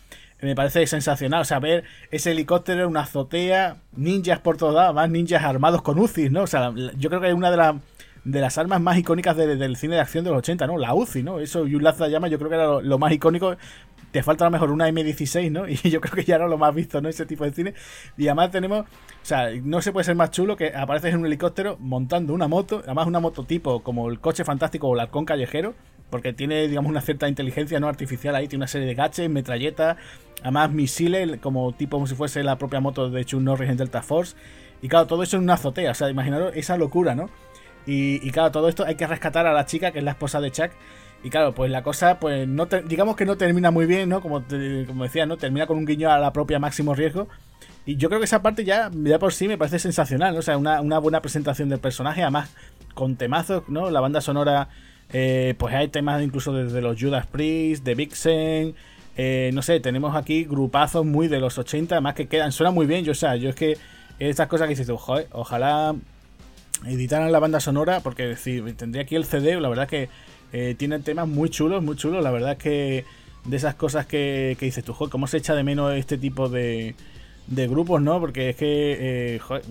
[0.40, 1.40] me parece sensacional.
[1.40, 5.98] O sea, ver ese helicóptero, una azotea, ninjas por todos lados, más ninjas armados con
[5.98, 6.42] UCI, ¿no?
[6.42, 7.74] O sea, yo creo que es una de, las
[8.26, 10.78] de las armas más icónicas del cine de acción de los 80, ¿no?
[10.78, 11.38] La UCI, ¿no?
[11.38, 13.56] Eso, y un llama, yo creo que era lo, más icónico.
[14.10, 15.68] Te falta a lo mejor una M16, ¿no?
[15.68, 17.08] Y yo creo que ya era lo más visto, ¿no?
[17.08, 17.74] Ese tipo de cine.
[18.18, 18.86] Y además tenemos, o
[19.22, 22.80] sea, no se puede ser más chulo que apareces en un helicóptero montando una moto,
[22.84, 25.74] además una moto tipo como el coche fantástico o el halcón callejero,
[26.10, 29.98] porque tiene, digamos, una cierta inteligencia no artificial ahí, tiene una serie de gaches, metralletas,
[30.42, 34.02] además misiles, como tipo como si fuese la propia moto de Chuck Norris en Delta
[34.02, 34.34] Force.
[34.82, 37.30] Y claro, todo eso en una azotea, o sea, imaginaros esa locura, ¿no?
[37.86, 40.50] Y, claro, todo esto hay que rescatar a la chica, que es la esposa de
[40.50, 40.70] Chuck.
[41.22, 44.20] Y claro, pues la cosa, pues no digamos que no termina muy bien, ¿no?
[44.20, 44.42] Como,
[44.86, 45.36] como decía, ¿no?
[45.36, 47.28] Termina con un guiño a la propia máximo riesgo.
[47.84, 50.40] Y yo creo que esa parte ya, ya por sí me parece sensacional, ¿no?
[50.40, 52.54] O sea, una, una buena presentación del personaje, además
[52.94, 53.90] con temazos, ¿no?
[53.90, 54.68] La banda sonora
[55.12, 58.74] eh, pues hay temas incluso desde los Judas Priest, de Vixen.
[59.16, 62.86] Eh, no sé, tenemos aquí grupazos muy de los 80, además que quedan, suena muy
[62.86, 63.04] bien.
[63.04, 63.78] Yo, o sea, yo es que
[64.18, 65.94] estas cosas que dices joder, ojalá
[66.86, 70.08] editaran la banda sonora, porque decir, tendría aquí el CD, la verdad que
[70.52, 72.22] eh, tienen temas muy chulos, muy chulos.
[72.22, 73.04] La verdad es que
[73.44, 76.48] de esas cosas que, que dices tú, joder, ¿cómo se echa de menos este tipo
[76.48, 76.94] de,
[77.46, 78.20] de grupos, no?
[78.20, 79.62] Porque es que, joder,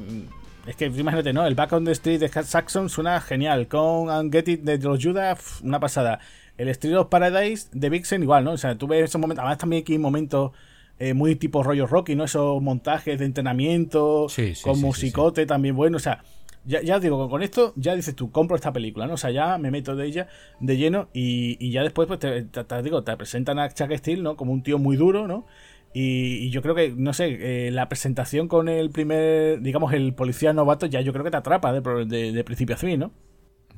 [0.67, 1.45] es que imagínate, ¿no?
[1.45, 3.67] El Back on the Street de Saxon suena genial.
[3.67, 6.19] Con And Get It de los Judas, una pasada.
[6.57, 8.53] El Street of Paradise de Vixen, igual, ¿no?
[8.53, 9.43] O sea, tú ves esos momentos.
[9.43, 10.51] Además, también aquí momentos
[10.97, 12.23] eh, muy tipo rollo Rocky, ¿no?
[12.23, 14.27] Esos montajes de entrenamiento
[14.63, 15.97] con musicote también bueno.
[15.97, 16.23] O sea,
[16.65, 19.13] ya, ya, digo, con esto ya dices tú, compro esta película, ¿no?
[19.13, 20.27] O sea, ya me meto de ella
[20.59, 24.35] de lleno y, ya después, pues te, digo, te presentan a Chuck Steele, ¿no?
[24.35, 25.45] Como un tío muy duro, ¿no?
[25.93, 30.53] Y, yo creo que, no sé, eh, la presentación con el primer, digamos, el policía
[30.53, 33.11] novato, ya yo creo que te atrapa de, principio a fin, ¿no?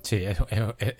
[0.01, 0.37] Sí, es,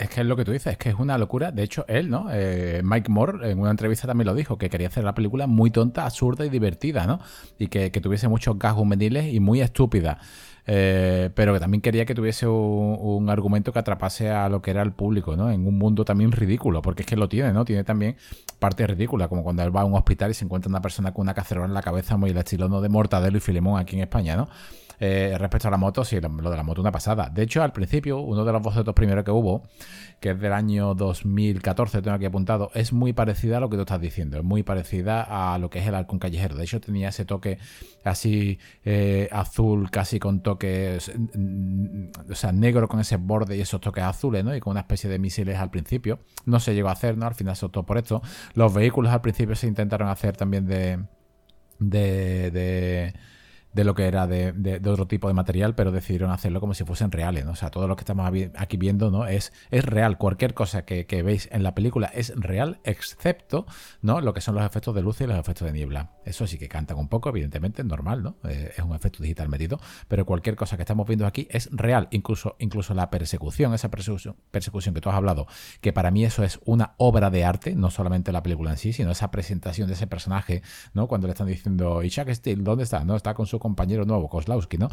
[0.10, 1.52] que es lo que tú dices, es que es una locura.
[1.52, 2.28] De hecho, él, ¿no?
[2.34, 5.71] Eh, Mike Moore en una entrevista también lo dijo, que quería hacer la película muy
[5.71, 7.21] tonta, absurda y divertida, ¿no?
[7.58, 10.19] Y que, que tuviese muchos gags juveniles y muy estúpida.
[10.70, 14.82] Eh, pero que también quería que tuviese un, argumento que atrapase a lo que era
[14.82, 15.50] el público, ¿no?
[15.50, 17.64] En un mundo también ridículo, porque es que lo tiene, ¿no?
[17.64, 18.18] Tiene también
[18.60, 21.24] parte ridícula, como cuando él va a un hospital y se encuentra una persona con
[21.24, 24.36] una cacerola en la cabeza, muy el estilo de Mortadelo y Filemón aquí en España,
[24.36, 24.50] ¿no?
[25.00, 27.30] Eh, respecto a la moto, sí, lo de la moto una pasada.
[27.30, 29.64] De hecho, al principio, uno de los bocetos primeros que hubo,
[30.20, 33.82] que es del año 2014, tengo aquí apuntado, es muy parecida a lo que tú
[33.82, 36.56] estás diciendo, es muy parecida a lo que es el halcón callejero.
[36.56, 37.60] De hecho, tenía ese toque
[38.04, 41.12] así eh, azul, casi con toques,
[42.30, 44.56] o sea, negro con ese borde y esos toques azules, ¿no?
[44.56, 46.20] Y con una especie de misiles al principio.
[46.46, 47.28] No se llegó a hacer, ¿no?
[47.28, 48.22] Al final se optó por esto.
[48.56, 51.00] Los vehículos al principio se intentaron hacer también de,
[51.80, 53.14] de de
[53.84, 57.46] lo que era de, otro tipo de material, pero decidieron hacerlo como si fuesen reales,
[57.46, 57.52] ¿no?
[57.52, 59.28] O sea, todo lo que estamos aquí viendo, ¿no?
[59.28, 60.18] Es, es real.
[60.18, 63.66] Cualquier cosa que, veis en la película es real, excepto,
[64.02, 64.22] ¿no?
[64.22, 66.12] Lo que son los efectos de luz y los efectos de niebla.
[66.26, 68.38] Eso sí que cantan un poco, evidentemente, normal, ¿no?
[68.48, 72.08] Eh, es un efecto digital metido, pero cualquier cosa que estamos viendo aquí es real.
[72.12, 75.48] Incluso, incluso la persecución, esa persecución, persecución que tú has hablado,
[75.82, 78.94] que para mí eso es una obra de arte, no solamente la película en sí,
[78.94, 80.62] sino esa presentación de ese personaje,
[80.94, 81.08] ¿no?
[81.08, 83.04] Cuando le están diciendo, ¿y Chuck Steele dónde está?
[83.04, 83.16] ¿No?
[83.16, 84.90] Está con su compañero nuevo, Kozlowski, ¿no?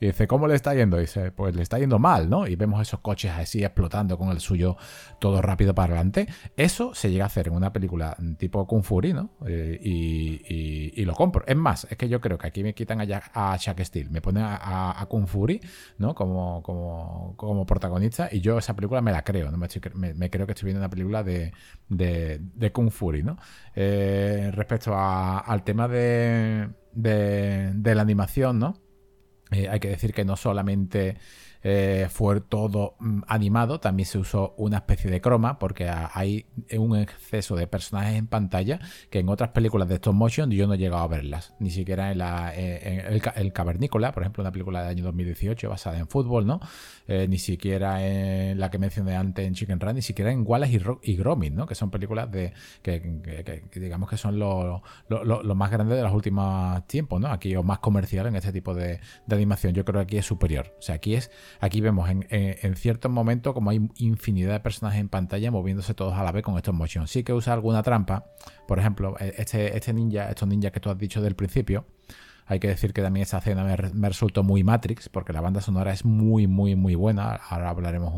[0.00, 0.98] Y dice, ¿cómo le está yendo?
[0.98, 2.46] Y dice, pues le está yendo mal, ¿no?
[2.46, 4.76] Y vemos esos coches así explotando con el suyo
[5.18, 6.28] todo rápido para adelante.
[6.56, 9.30] Eso se llega a hacer en una película tipo Kung Fury, ¿no?
[9.46, 11.42] Eh, y, lo compro.
[11.46, 14.20] Es más, es que yo creo que aquí me quitan a, a Chuck Steele, me
[14.20, 15.60] ponen a, Kung Fury,
[15.96, 16.14] ¿no?
[16.14, 19.56] Como, como, como, protagonista y yo esa película me la creo, ¿no?
[19.56, 21.52] Me, creo que estoy viendo una película de,
[21.88, 23.38] de, Kung Fury, ¿no?
[23.74, 28.74] Eh, respecto al tema de, de, la animación, ¿no?
[29.50, 31.16] Eh, hay que decir que no solamente
[31.62, 36.96] eh, fue todo mm, animado, también se usó una especie de croma porque hay un
[36.96, 38.78] exceso de personajes en pantalla
[39.10, 42.12] que en otras películas de stop motion yo no he llegado a verlas, ni siquiera
[42.12, 46.46] en, la, eh, el, Cavernícola, por ejemplo, una película del año 2018 basada en fútbol,
[46.46, 46.60] ¿no?
[47.06, 50.80] Eh, ni siquiera en la que mencioné antes en Chicken Run, ni siquiera en Wallace
[51.02, 51.66] y, Gromit, ¿no?
[51.66, 53.00] Que son películas de que,
[53.74, 54.82] digamos que son lo,
[55.54, 57.28] más grandes de los últimos tiempos, ¿no?
[57.28, 59.74] Aquí o más comercial en este tipo de animación.
[59.74, 60.74] Yo creo que aquí es superior.
[60.78, 65.08] O sea, aquí es Aquí vemos en, ciertos momentos como hay infinidad de personajes en
[65.08, 67.08] pantalla moviéndose todos a la vez con estos motion.
[67.08, 68.24] Sí que usa alguna trampa.
[68.66, 71.84] Por ejemplo, e, este, este ninja, estos ninjas que tú has dicho del principio.
[72.46, 75.92] Hay que decir que también esta escena me, resultó muy Matrix, porque la banda sonora
[75.92, 77.32] es muy, muy, muy buena.
[77.34, 78.14] Ahora hablaremos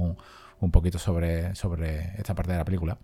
[0.60, 2.98] un, poquito sobre, sobre esta parte de la película.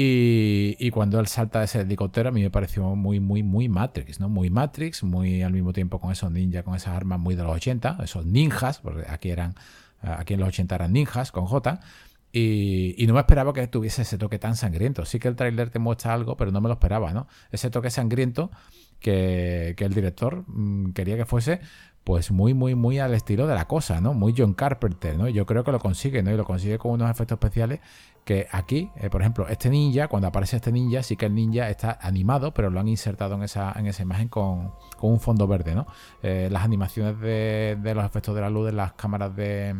[0.00, 4.20] Y, cuando él salta de ese helicóptero, a mí me pareció muy, muy, muy Matrix,
[4.20, 4.28] ¿no?
[4.28, 7.56] Muy Matrix, muy al mismo tiempo con esos ninjas, con esas armas muy de los
[7.56, 9.56] 80, esos ninjas, porque aquí eran,
[10.00, 11.80] aquí en los 80 eran ninjas con J.
[12.30, 15.04] Y, no me esperaba que tuviese ese toque tan sangriento.
[15.04, 17.26] Sí que el tráiler te muestra algo, pero no me lo esperaba, ¿no?
[17.50, 18.52] Ese toque sangriento
[19.00, 21.60] que, que el director mm, quería que fuese,
[22.08, 24.14] pues muy, muy, muy al estilo de la cosa, ¿no?
[24.14, 25.28] Muy John Carpenter, ¿no?
[25.28, 26.32] Yo creo que lo consigue, ¿no?
[26.32, 27.80] Y lo consigue con unos efectos especiales
[28.24, 31.68] que aquí, eh, por ejemplo, este ninja, cuando aparece este ninja, sí que el ninja
[31.68, 35.74] está animado, pero lo han insertado en esa, en esa imagen con, un fondo verde,
[35.74, 35.86] ¿no?
[36.22, 39.76] Eh, las animaciones de, de, los efectos de la luz de las cámaras de,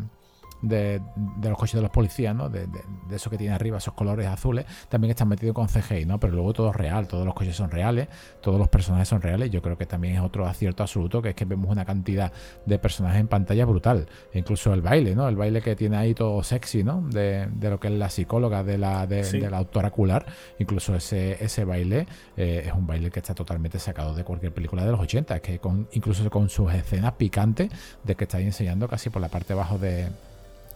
[0.63, 1.01] de,
[1.43, 2.49] los coches de los policías, ¿no?
[2.49, 2.69] De,
[3.11, 6.19] eso que tiene arriba, esos colores azules, también están metidos con CGI, ¿no?
[6.19, 8.09] Pero luego todo es real, todos los coches son reales,
[8.41, 9.51] todos los personajes son reales.
[9.51, 12.33] Yo creo que también es otro acierto absoluto, que es que vemos una cantidad
[12.67, 14.09] de personajes en pantalla brutal.
[14.33, 15.29] E incluso el baile, ¿no?
[15.29, 17.03] El baile que tiene ahí todo sexy, ¿no?
[17.03, 20.27] De, lo que es la psicóloga de la, de, la autora ocular.
[20.59, 24.85] Incluso ese, ese baile eh, es un baile que está totalmente sacado de cualquier película
[24.85, 25.37] de los 80.
[25.37, 27.71] Es que con, incluso con sus escenas picantes
[28.05, 30.09] de que está enseñando casi por la parte bajo de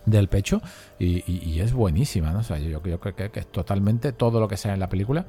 [0.07, 0.61] del pecho
[0.99, 2.41] y, es buenísima, ¿no?
[2.41, 5.27] O sea, yo, creo que, que, es totalmente todo lo que sale en la película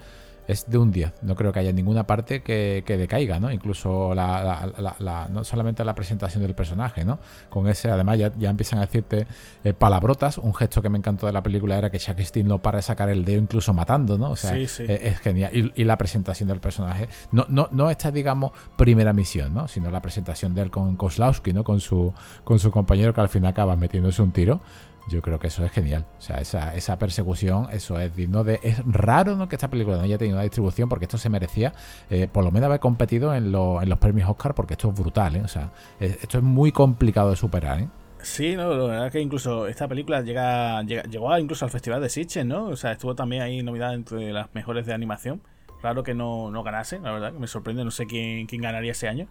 [0.47, 1.13] es de un 10.
[1.21, 3.51] No creo que haya ninguna parte que, decaiga, ¿no?
[3.51, 7.19] Incluso la, no solamente la presentación del personaje, ¿no?
[7.49, 9.27] Con ese, además, ya, empiezan a decirte
[9.63, 10.38] eh, palabrotas.
[10.38, 13.10] Un gesto que me encantó de la película era que Chuck no para de sacar
[13.10, 14.32] el dedo, incluso matando, ¿no?
[14.32, 14.79] O sea, Es,
[15.19, 15.73] genial.
[15.75, 17.08] Y, la presentación del personaje.
[17.32, 19.67] No, no, no esta, digamos, primera misión, ¿no?
[19.67, 21.63] Sino la presentación de él con Kozlowski, ¿no?
[21.63, 24.62] Con su, con su compañero que al final acaba metiéndose un tiro.
[25.10, 26.06] Yo creo que eso es genial.
[26.18, 28.60] O sea, esa, esa persecución, eso es digno de.
[28.63, 29.50] Es raro ¿no?
[29.50, 31.74] que esta película no haya tenido una distribución, porque esto se merecía,
[32.10, 35.36] eh, por lo menos, haber competido en, en, los premios Oscar, porque esto es brutal,
[35.36, 35.42] ¿eh?
[35.42, 37.88] O sea, esto es muy complicado de superar, ¿eh?
[38.24, 42.08] Sí, no, la verdad es que incluso esta película llega, llegó incluso al Festival de
[42.08, 42.68] Sitges, ¿no?
[42.68, 45.42] O sea, estuvo también ahí nominada entre las mejores de animación.
[45.82, 48.94] Claro que no, no ganase, la verdad, que me sorprende, no sé quién, quién ganaría
[48.94, 49.28] ese año.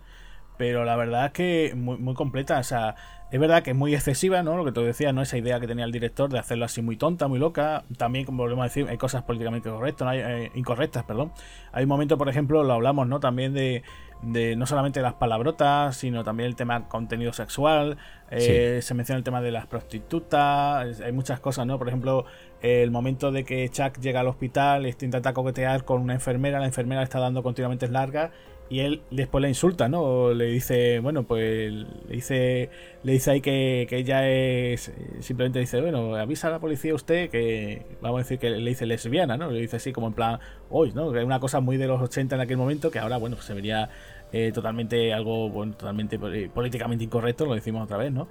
[0.58, 2.94] Pero la verdad es que muy, muy completa, o sea,
[3.32, 4.58] es verdad que es muy excesiva, ¿no?
[4.58, 5.22] Lo que te decía, ¿no?
[5.22, 7.82] Esa idea que tenía el director de hacerlo así muy tonta, muy loca.
[7.96, 10.10] También, como volvemos a decir, hay cosas políticamente correctas, ¿no?
[10.10, 11.32] hay, eh, incorrectas, perdón.
[11.72, 13.20] Hay un momento, por ejemplo, lo hablamos, ¿no?
[13.20, 13.84] También de,
[14.20, 17.96] de no solamente las palabrotas, sino también el tema contenido sexual.
[18.30, 21.00] Eh, se menciona el tema de las prostitutas.
[21.00, 21.78] Hay muchas cosas, ¿no?
[21.78, 22.26] Por ejemplo,
[22.60, 27.00] el momento de que Chuck llega al hospital, intenta coquetear con una enfermera, la enfermera
[27.00, 28.30] le está dando continuamente largas
[28.72, 30.32] y él después le insulta, ¿no?
[30.32, 32.70] le dice, bueno, pues le dice,
[33.02, 37.28] le dice ahí que, que ella es, simplemente dice, bueno, avisa a la policía usted
[37.28, 39.50] que, vamos a decir que le dice lesbiana, ¿no?
[39.50, 40.38] Le dice así como en plan,
[40.70, 41.12] hoy, ¿no?
[41.12, 43.52] Que es una cosa muy de los 80 en aquel momento que ahora, bueno, se
[43.52, 43.90] vería
[44.32, 46.18] eh, totalmente algo bueno, totalmente
[46.48, 48.28] políticamente incorrecto, lo decimos otra vez, ¿no?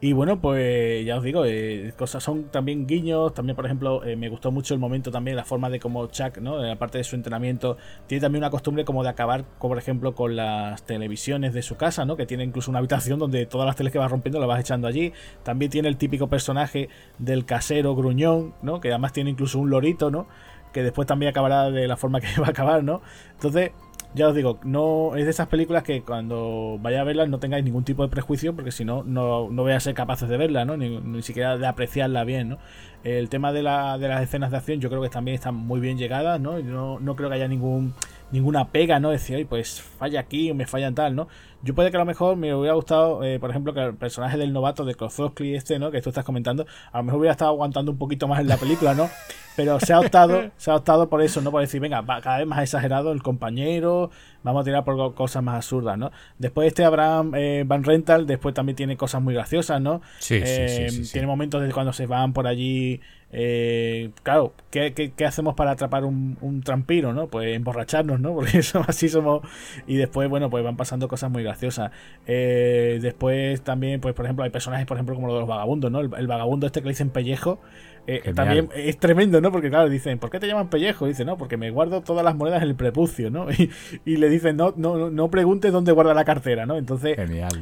[0.00, 4.16] Y bueno, pues ya os digo, eh, cosas son también guiños, también por ejemplo, eh,
[4.16, 6.62] me gustó mucho el momento también, la forma de cómo Chuck, ¿no?
[6.70, 10.36] Aparte de su entrenamiento, tiene también una costumbre como de acabar, como por ejemplo, con
[10.36, 12.16] las televisiones de su casa, ¿no?
[12.16, 14.88] Que tiene incluso una habitación donde todas las teles que vas rompiendo las vas echando
[14.88, 15.12] allí.
[15.42, 18.80] También tiene el típico personaje del casero gruñón, ¿no?
[18.80, 20.26] Que además tiene incluso un lorito, ¿no?
[20.72, 23.02] Que después también acabará de la forma que va a acabar, ¿no?
[23.32, 23.72] Entonces,
[24.12, 27.64] ya os digo, no es de esas películas que cuando vaya a verlas no tengáis
[27.64, 30.64] ningún tipo de prejuicio, porque si no, no, no voy a ser capaces de verla,
[30.64, 30.76] ¿no?
[30.76, 32.58] Ni, siquiera de apreciarla bien, ¿no?
[33.04, 35.80] El tema de, la, de las escenas de acción yo creo que también están muy
[35.80, 36.58] bien llegadas, ¿no?
[36.58, 37.94] No, no creo que haya ningún
[38.32, 39.10] ninguna pega, ¿no?
[39.10, 41.28] Decir, pues falla aquí o me falla en tal, ¿no?
[41.62, 44.38] Yo puede que a lo mejor me hubiera gustado, eh, por ejemplo, que el personaje
[44.38, 45.90] del novato de Kozowski este, ¿no?
[45.90, 48.56] Que tú estás comentando, a lo mejor hubiera estado aguantando un poquito más en la
[48.56, 49.10] película, ¿no?
[49.56, 51.50] Pero se ha optado, se ha optado por eso, ¿no?
[51.50, 54.10] Por decir, venga, va cada vez más exagerado el compañero,
[54.42, 56.12] vamos a tirar por cosas más absurdas, ¿no?
[56.38, 60.00] Después este Abraham eh, Van Rental, después también tiene cosas muy graciosas, ¿no?
[60.18, 63.00] Sí, sí, sí, Tiene momentos de cuando se van por allí
[63.32, 67.28] eh, claro, ¿qué, ¿qué, hacemos para atrapar un, un, trampiro, no?
[67.28, 68.34] Pues emborracharnos, ¿no?
[68.34, 69.42] Porque eso así somos.
[69.86, 71.92] Y después, bueno, pues van pasando cosas muy graciosas.
[72.26, 76.00] Eh, después también, pues por ejemplo, hay personajes, por ejemplo, como los vagabundos, ¿no?
[76.00, 77.60] El, vagabundo este que le dicen pellejo.
[78.06, 79.52] Eh, también es tremendo, ¿no?
[79.52, 81.06] Porque claro, dicen, ¿por qué te llaman pellejo?
[81.06, 83.46] Dice, no, porque me guardo todas las monedas en el prepucio, ¿no?
[84.04, 86.76] Y, le dicen, no, no, no preguntes dónde guarda la cartera, ¿no?
[86.76, 87.16] Entonces,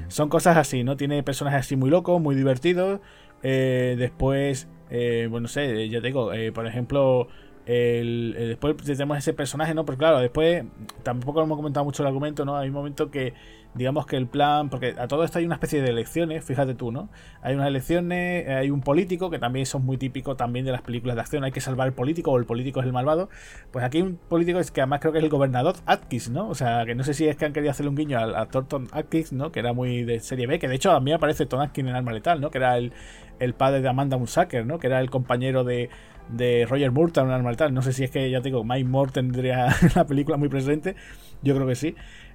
[0.08, 0.96] son cosas así, ¿no?
[0.96, 3.00] Tiene personajes así muy locos, muy divertidos.
[3.42, 7.28] después eh, bueno, no sé, ya te digo, eh, por ejemplo,
[7.68, 9.84] después tenemos ese personaje, ¿no?
[9.84, 10.64] Pero claro, después
[11.02, 12.56] tampoco hemos comentado mucho el argumento, ¿no?
[12.56, 13.34] Hay un momento que,
[13.74, 16.92] digamos que el plan, porque a todo esto hay una especie de elecciones, fíjate tú,
[16.92, 17.10] ¿no?
[17.42, 21.16] Hay unas elecciones, hay un político, que también son muy típico también de las películas
[21.16, 23.28] de acción, hay que salvar al político o el político es el malvado.
[23.70, 26.48] Pues aquí hay un político es que además creo que es el gobernador Atkins, ¿no?
[26.48, 28.46] O sea, que no sé si es que han querido hacerle un guiño a, a
[28.46, 29.52] Thornton Atkins, ¿no?
[29.52, 31.96] Que era muy de serie B, que de hecho a mí aparece Tom Atkins en
[31.96, 32.50] Arma Letal, ¿no?
[32.50, 32.94] Que era el,
[33.40, 34.78] el padre de Amanda Munsaker, ¿no?
[34.78, 35.90] Que era el compañero de,
[36.28, 37.72] de Roger Moore Arma Letal.
[37.74, 40.96] No sé si es que, ya te digo, Mike Moore tendría la película muy presente.
[41.42, 41.94] Yo creo que sí.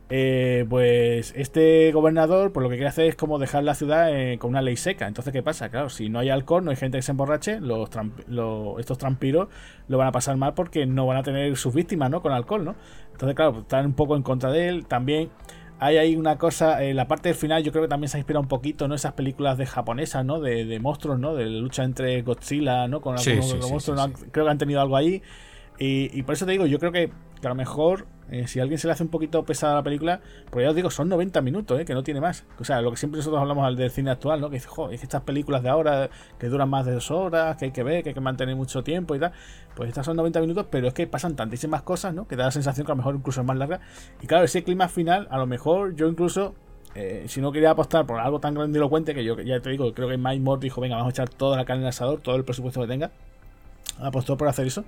[0.09, 4.37] Eh, pues este gobernador, pues lo que quiere hacer es como dejar la ciudad eh,
[4.37, 5.07] con una ley seca.
[5.07, 5.69] Entonces, ¿qué pasa?
[5.69, 7.89] Claro, si no hay alcohol, no hay gente que se emborrache, los,
[8.79, 9.47] estos trampiros
[9.87, 12.21] lo van a pasar mal porque no van a tener sus víctimas, ¿no?
[12.21, 12.75] Con alcohol, ¿no?
[13.11, 14.85] Entonces, claro, están un poco en contra de él.
[14.85, 15.29] También
[15.83, 18.19] hay ahí una cosa, en la parte del final yo creo que también se ha
[18.19, 18.95] inspirado un poquito, ¿no?
[18.95, 20.39] Esas películas de japonesas, ¿no?
[20.39, 21.35] De, monstruos, ¿no?
[21.35, 23.01] De lucha entre Godzilla, ¿no?
[23.01, 25.21] Con algunos monstruos, creo que han tenido algo ahí.
[25.85, 28.63] Y, por eso te digo, yo creo que, que a lo mejor eh, si a
[28.63, 31.41] alguien se le hace un poquito pesada la película, pues ya os digo, son 90
[31.41, 32.45] minutos, eh, que no tiene más.
[32.57, 34.49] O sea, lo que siempre nosotros hablamos del cine actual, ¿no?
[34.49, 37.71] Que dice, joder, estas películas de ahora que duran más de dos horas, que hay
[37.71, 39.33] que ver, que hay que mantener mucho tiempo y tal.
[39.75, 42.27] Pues estas son 90 minutos, pero es que pasan tantísimas cosas, ¿no?
[42.27, 43.81] Que da la sensación que a lo mejor incluso es más larga.
[44.21, 46.55] Y claro, ese clima final, a lo mejor yo incluso
[46.95, 50.07] eh, si no quería apostar por algo tan grandilocuente que yo ya te digo, creo
[50.07, 52.45] que Mike Moore dijo, venga, vamos a echar toda la carne en asador, todo el
[52.45, 53.11] presupuesto que tenga.
[53.99, 54.85] Apostó por hacer eso.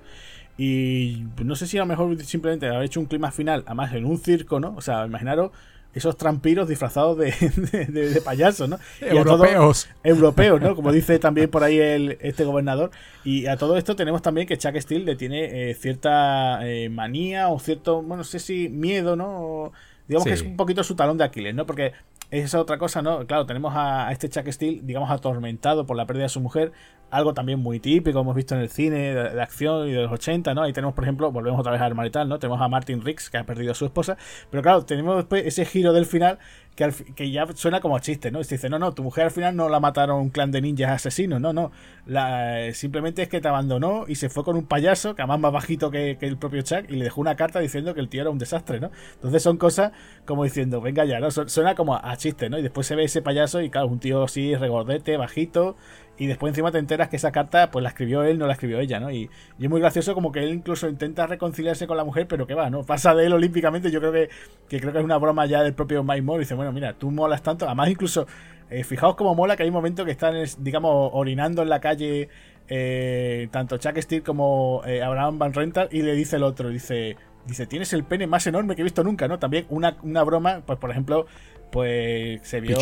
[0.58, 4.06] Y no sé si a lo mejor simplemente haber hecho un clima final, además en
[4.06, 4.74] un circo, ¿no?
[4.76, 5.50] O sea, imaginaros
[5.96, 7.32] esos trampiros disfrazados de,
[7.88, 8.78] de, payasos, ¿no?
[9.00, 9.88] europeos.
[10.04, 10.76] europeos, ¿no?
[10.76, 12.90] Como dice también por ahí el, este gobernador.
[13.24, 17.48] Y a todo esto tenemos también que Chuck Steele le tiene eh, cierta eh, manía
[17.48, 19.72] o cierto, bueno, no sé si miedo, ¿no?
[20.06, 21.66] digamos que es un poquito su talón de Aquiles, ¿no?
[21.66, 21.92] Porque
[22.30, 23.26] esa otra cosa, ¿no?
[23.26, 26.72] Claro, tenemos a, este Chuck Steele, digamos, atormentado por la pérdida de su mujer,
[27.10, 30.54] algo también muy típico, hemos visto en el cine de, acción y de los 80,
[30.54, 30.62] ¿no?
[30.62, 32.38] Ahí tenemos, por ejemplo, volvemos otra vez a Marital, ¿no?
[32.38, 34.16] Tenemos a Martin Riggs, que ha perdido a su esposa,
[34.50, 36.38] pero claro, tenemos después ese giro del final
[36.76, 38.40] que, ya suena como chiste, ¿no?
[38.40, 40.90] Y dice, no, no, tu mujer al final no la mataron un clan de ninjas
[40.90, 41.72] asesinos, no, no.
[42.04, 45.52] La, simplemente es que te abandonó y se fue con un payaso, que además más
[45.52, 48.30] bajito que, el propio Chuck, y le dejó una carta diciendo que el tío era
[48.30, 48.90] un desastre, ¿no?
[49.14, 49.92] Entonces son cosas
[50.26, 51.30] como diciendo, venga ya, ¿no?
[51.30, 52.58] Suena como a chiste, ¿no?
[52.58, 55.76] Y después se ve ese payaso y claro, un tío así regordete, bajito,
[56.18, 58.80] y después encima te enteras que esa carta pues la escribió él, no la escribió
[58.80, 59.10] ella, ¿no?
[59.10, 62.54] Y, es muy gracioso como que él incluso intenta reconciliarse con la mujer, pero que
[62.54, 62.84] va, ¿no?
[62.84, 64.28] Pasa de él olímpicamente, yo creo que,
[64.68, 67.42] creo que es una broma ya del propio Mike Moore, dice, bueno, mira, tú molas
[67.42, 68.26] tanto, además incluso,
[68.70, 72.28] eh, fijaos cómo mola que hay un momento que están, digamos, orinando en la calle
[72.68, 77.16] eh, tanto Chuck Steele como eh, Abraham Van Rental y le dice el otro, dice,
[77.46, 79.38] dice, tienes el pene más enorme que he visto nunca, ¿no?
[79.38, 81.26] También una, una broma, pues por ejemplo,
[81.70, 82.76] pues se vio...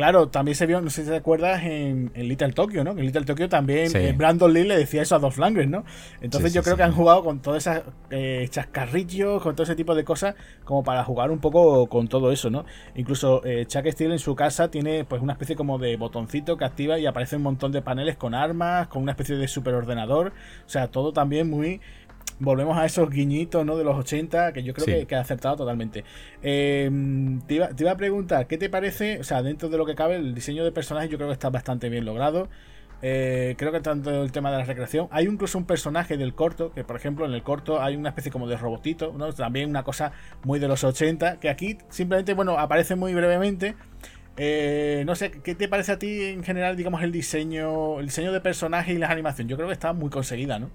[0.00, 2.92] Claro, también se vio, no sé si te acuerdas, en, Little Tokyo, ¿no?
[2.92, 5.84] En Little Tokyo también eh, Brandon Lee le decía eso a Dolph Lundgren, ¿no?
[6.22, 9.94] Entonces yo creo que han jugado con todas esas eh, chascarrillos, con todo ese tipo
[9.94, 12.64] de cosas, como para jugar un poco con todo eso, ¿no?
[12.94, 16.64] Incluso eh, Chuck Steele en su casa tiene pues una especie como de botoncito que
[16.64, 20.28] activa y aparece un montón de paneles con armas, con una especie de superordenador,
[20.64, 21.82] o sea, todo también muy
[22.40, 23.76] volvemos a esos guiñitos ¿no?
[23.76, 26.04] de los 80 que yo creo que, ha acertado totalmente.
[26.42, 29.20] Em, te, iba, a preguntar, ¿qué te parece?
[29.20, 31.50] O sea, dentro de lo que cabe, el diseño de personajes yo creo que está
[31.50, 32.48] bastante bien logrado.
[33.02, 35.08] Eh, creo que tanto el tema de la recreación.
[35.10, 38.32] Hay incluso un personaje del corto, que por ejemplo en el corto hay una especie
[38.32, 39.32] como de robotito, ¿no?
[39.32, 40.12] También una cosa
[40.44, 43.76] muy de los 80, que aquí simplemente, bueno, aparece muy brevemente.
[44.36, 48.32] Eh, no sé, ¿qué te parece a ti en general, digamos, el diseño, el diseño
[48.32, 49.48] de personaje y la animación?
[49.48, 50.70] Yo creo que está muy conseguida, ¿no?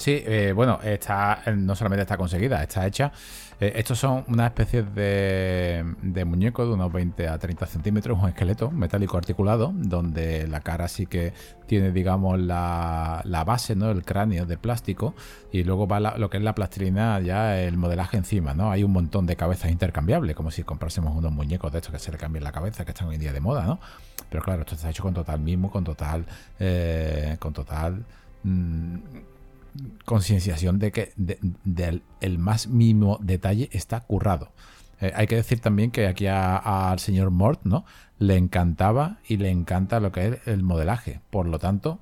[0.00, 3.12] Sí, eh, bueno, está no solamente está conseguida, está hecha.
[3.60, 8.30] Eh, estos son una especie de, de muñeco de unos 20 a 30 centímetros, un
[8.30, 11.34] esqueleto metálico articulado, donde la cara sí que
[11.66, 13.90] tiene, digamos, la, la base, ¿no?
[13.90, 15.14] El cráneo de plástico,
[15.52, 18.70] y luego va lo que es la plastilina, ya el modelaje encima, ¿no?
[18.70, 22.10] Hay un montón de cabezas intercambiables, como si comprásemos unos muñecos de estos que se
[22.10, 23.80] le cambien la cabeza, que están hoy en día de moda, ¿no?
[24.30, 26.24] Pero claro, esto está hecho con total mismo, con total.
[26.58, 28.06] Eh, con total.
[28.44, 28.96] Mm,
[30.04, 31.12] concienciación de que
[32.20, 34.52] el más mínimo detalle está currado.
[35.00, 37.84] Eh, hay que decir también que aquí al señor Mort, ¿no?
[38.18, 41.20] Le encantaba y le encanta lo que es el modelaje.
[41.30, 42.00] Por lo tanto,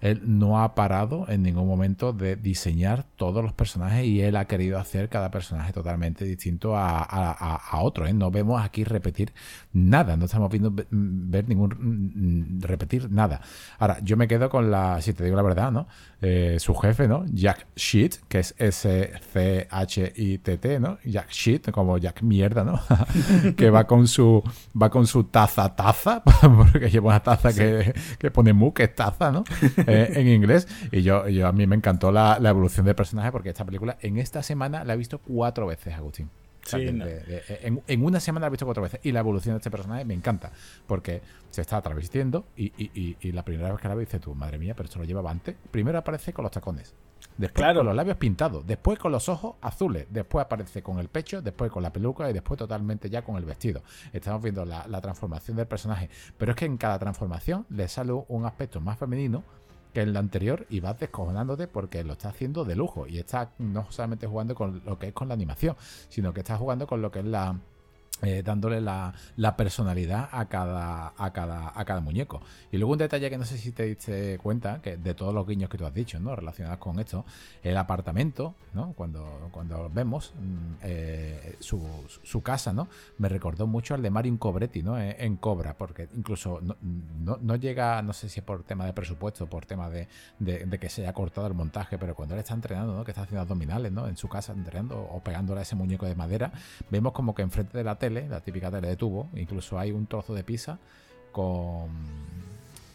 [0.00, 4.46] él no ha parado en ningún momento de diseñar todos los personajes y él ha
[4.46, 8.06] querido hacer cada personaje totalmente distinto a, otro.
[8.06, 8.14] ¿eh?
[8.14, 9.34] No vemos aquí repetir
[9.74, 13.42] nada, no estamos viendo ver ningún mm, repetir nada.
[13.78, 15.86] Ahora, yo me quedo con la, si te digo la verdad, ¿no?
[16.22, 17.26] Eh, su jefe, ¿no?
[17.30, 19.20] Jack Shit, que es S-C-H-I-T-T,
[20.80, 20.96] ¿no?
[21.04, 22.80] Jack Shit, como Jack Mierda, ¿no?
[23.56, 24.42] que va con su
[24.80, 26.22] va con su taza taza,
[26.72, 29.44] porque lleva una taza que, que, pone mu, que es taza, ¿no?
[29.76, 30.66] Eh, en inglés.
[30.90, 33.98] Y yo, yo a mí me encantó la, la evolución del personaje porque esta película
[34.00, 36.30] en esta semana la he visto cuatro veces, Agustín
[36.72, 39.00] en, una semana la he visto cuatro veces.
[39.02, 40.52] Y la evolución de este personaje me encanta.
[40.86, 44.74] Porque se está travestiendo y, la primera vez que la ve dice tú, madre mía,
[44.74, 45.56] pero esto lo llevaba antes.
[45.70, 46.94] Primero aparece con los tacones.
[47.36, 48.66] Después con los labios pintados.
[48.66, 50.06] Después con los ojos azules.
[50.10, 51.42] Después aparece con el pecho.
[51.42, 52.28] Después con la peluca.
[52.28, 53.82] Y después totalmente ya con el vestido.
[54.12, 56.10] Estamos viendo la, la transformación del personaje.
[56.36, 59.44] Pero es que en cada transformación le sale un aspecto más femenino
[59.92, 63.06] que en la anterior y vas descojonándote porque lo está haciendo de lujo.
[63.06, 65.76] Y está no solamente jugando con lo que es con la animación,
[66.08, 67.58] sino que está jugando con lo que es la
[68.22, 69.14] eh, dándole la,
[69.56, 72.42] personalidad a cada, a, cada, a cada muñeco.
[72.70, 75.46] Y luego un detalle que no sé si te diste cuenta, que de todos los
[75.46, 76.36] guiños que tú has dicho, ¿no?
[76.36, 77.24] Relacionados con esto,
[77.62, 78.92] el apartamento, ¿no?
[78.92, 81.82] Cuando, cuando vemos mm, eh, su,
[82.22, 82.88] su, casa, ¿no?
[83.18, 85.00] Me recordó mucho al de Mario Cobretti, ¿no?
[85.00, 86.76] En, Cobra, porque incluso no,
[87.40, 90.06] no, llega, no sé si es por tema de presupuesto, por tema de,
[90.38, 93.04] de, que se haya cortado el montaje, pero cuando él está entrenando, ¿no?
[93.04, 94.06] Que está haciendo abdominales, ¿no?
[94.06, 96.52] En su casa entrenando o pegándole a ese muñeco de madera,
[96.90, 100.06] vemos como que enfrente de la tele la típica tele de tubo, incluso hay un
[100.06, 100.78] trozo de pizza
[101.32, 101.88] con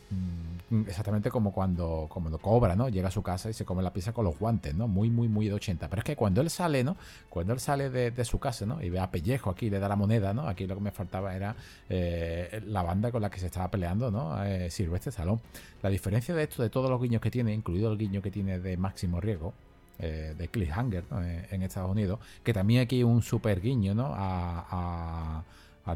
[0.09, 0.55] mm,
[0.87, 2.89] exactamente como cuando, como cobra, ¿no?
[2.89, 4.87] Llega a su casa y se come la pizza con los guantes, ¿no?
[4.87, 5.89] Muy, muy, muy de 80.
[5.89, 6.97] Pero es que cuando él sale, ¿no?
[7.29, 8.81] Cuando él sale de, su casa, ¿no?
[8.81, 10.47] Y ve a Pellejo aquí, le da la moneda, ¿no?
[10.47, 11.55] Aquí lo que me faltaba era
[11.89, 14.43] eh, la banda con la que se estaba peleando, ¿no?
[14.43, 15.39] Eh, este Salón.
[15.81, 18.59] La diferencia de esto, de todos los guiños que tiene, incluido el guiño que tiene
[18.59, 19.53] de Máximo Riego,
[19.99, 24.11] eh, de Cliffhanger eh, en Estados Unidos, que también aquí un super guiño ¿no?
[24.13, 25.43] a,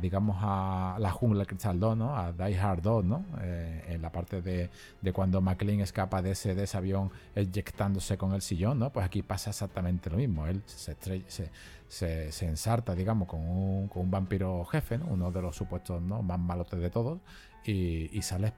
[0.02, 2.16] digamos a la jungla Cristal 2, ¿no?
[2.16, 3.26] a Die Hard 2, ¿no?
[3.42, 4.70] Eh, en la parte de,
[5.02, 8.92] de, cuando McLean escapa de ese, de ese avión eyectándose con el sillón, ¿no?
[8.92, 10.96] pues aquí pasa exactamente lo mismo, él se,
[11.90, 15.08] se, se, ensarta digamos con un, con un vampiro jefe, ¿no?
[15.08, 16.22] uno de los supuestos ¿no?
[16.22, 17.20] más malotes de todos,
[17.66, 18.54] y, sale,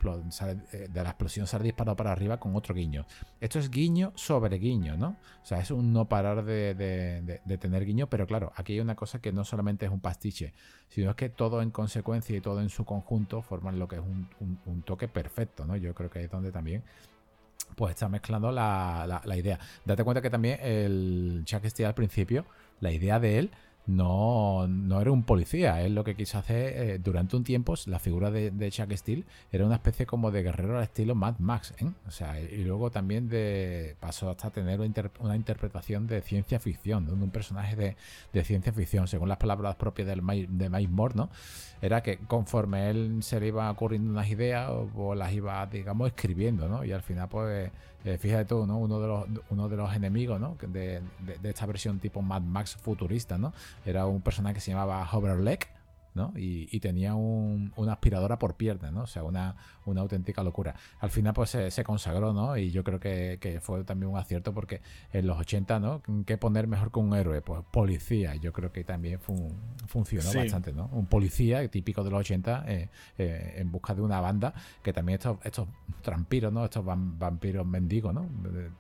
[0.72, 3.06] eh, de la explosión sale disparado para arriba con otro guiño.
[3.40, 5.18] Esto es guiño sobre guiño, ¿no?
[5.42, 9.20] O sea, es un no parar de, tener guiño, pero claro, aquí hay una cosa
[9.20, 10.54] que no solamente es un pastiche,
[10.90, 14.02] sino es que todo en consecuencia y todo en su conjunto forman lo que es
[14.02, 15.76] un, toque perfecto, ¿no?
[15.76, 16.84] Yo creo que es donde también
[17.76, 19.60] pues está mezclando la, idea.
[19.86, 22.46] Date cuenta que también el Chuck Steele al principio,
[22.80, 23.52] la idea de él
[23.88, 25.82] no, no era un policía.
[25.82, 29.66] Él lo que quiso hacer eh, durante un tiempo, la figura de, Chuck Steele era
[29.66, 31.74] una especie como de guerrero al estilo Mad Max.
[31.80, 31.90] ¿eh?
[32.08, 34.80] O sea, y luego también de, pasó hasta tener
[35.20, 37.96] una, interpretación de ciencia ficción, de un personaje
[38.32, 41.30] de, ciencia ficción, según las palabras propias del, de Mike Moore, ¿no?
[41.82, 46.08] Era que conforme él se le iba ocurriendo unas ideas, o, o las iba, digamos,
[46.08, 46.86] escribiendo, ¿no?
[46.86, 47.72] Y al final, pues
[48.06, 48.78] eh, fíjate tú, ¿no?
[48.78, 50.58] Uno de los, uno de los enemigos, ¿no?
[50.62, 51.02] De,
[51.42, 53.54] de, esta versión tipo Mad Max futurista, ¿no?
[53.86, 55.68] Era un personaje que se llamaba Hoverleg
[56.14, 56.34] ¿no?
[56.36, 59.04] Y, tenía una aspiradora por pierna, ¿no?
[59.04, 59.56] O sea, una,
[59.86, 60.76] una auténtica locura.
[61.00, 62.58] Al final, pues se, consagró, ¿no?
[62.58, 64.82] Y yo creo que, fue también un acierto porque
[65.14, 66.02] en los 80, ¿no?
[66.26, 67.42] ¿Qué poner mejor que un héroe?
[67.42, 68.36] Pues policía.
[68.36, 69.20] Yo creo que también
[69.88, 70.90] funcionó bastante, ¿no?
[70.92, 75.18] Un policía típico de los 80 eh, eh, en busca de una banda que también
[75.18, 75.68] estos, estos
[76.02, 76.66] trampiros, ¿no?
[76.66, 78.28] Estos vampiros mendigos, ¿no?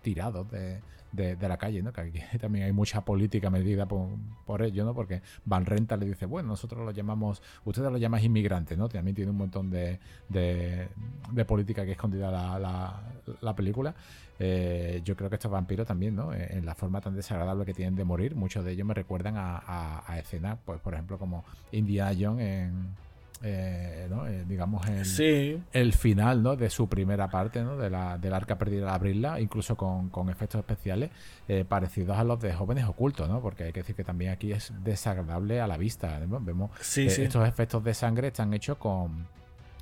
[0.01, 1.91] Tirados de de, la calle, ¿no?
[1.91, 4.93] Que aquí también hay mucha política medida por, ello, ¿no?
[4.93, 8.89] Porque Van Renta le dice, bueno, nosotros lo llamamos, ustedes lo llaman inmigrantes, ¿no?
[8.89, 9.99] También tiene un montón de,
[10.29, 13.01] de, política que escondida la,
[13.41, 13.93] la, película.
[14.39, 16.33] Eh, yo creo que estos vampiros también, ¿no?
[16.33, 20.03] En la forma tan desagradable que tienen de morir, muchos de ellos me recuerdan a,
[20.05, 22.95] a, escenas, pues por ejemplo, como Indiana Jones en
[23.43, 26.55] eh, eh, digamos, el, el, final ¿no?
[26.55, 27.75] de su primera parte, ¿no?
[27.77, 31.09] de la, del arca perdida al abrirla, incluso con, con efectos especiales
[31.47, 33.41] eh, parecidos a los de jóvenes ocultos, ¿no?
[33.41, 36.19] porque hay que decir que también aquí es desagradable a la vista.
[36.41, 39.25] Vemos estos efectos de sangre están hechos con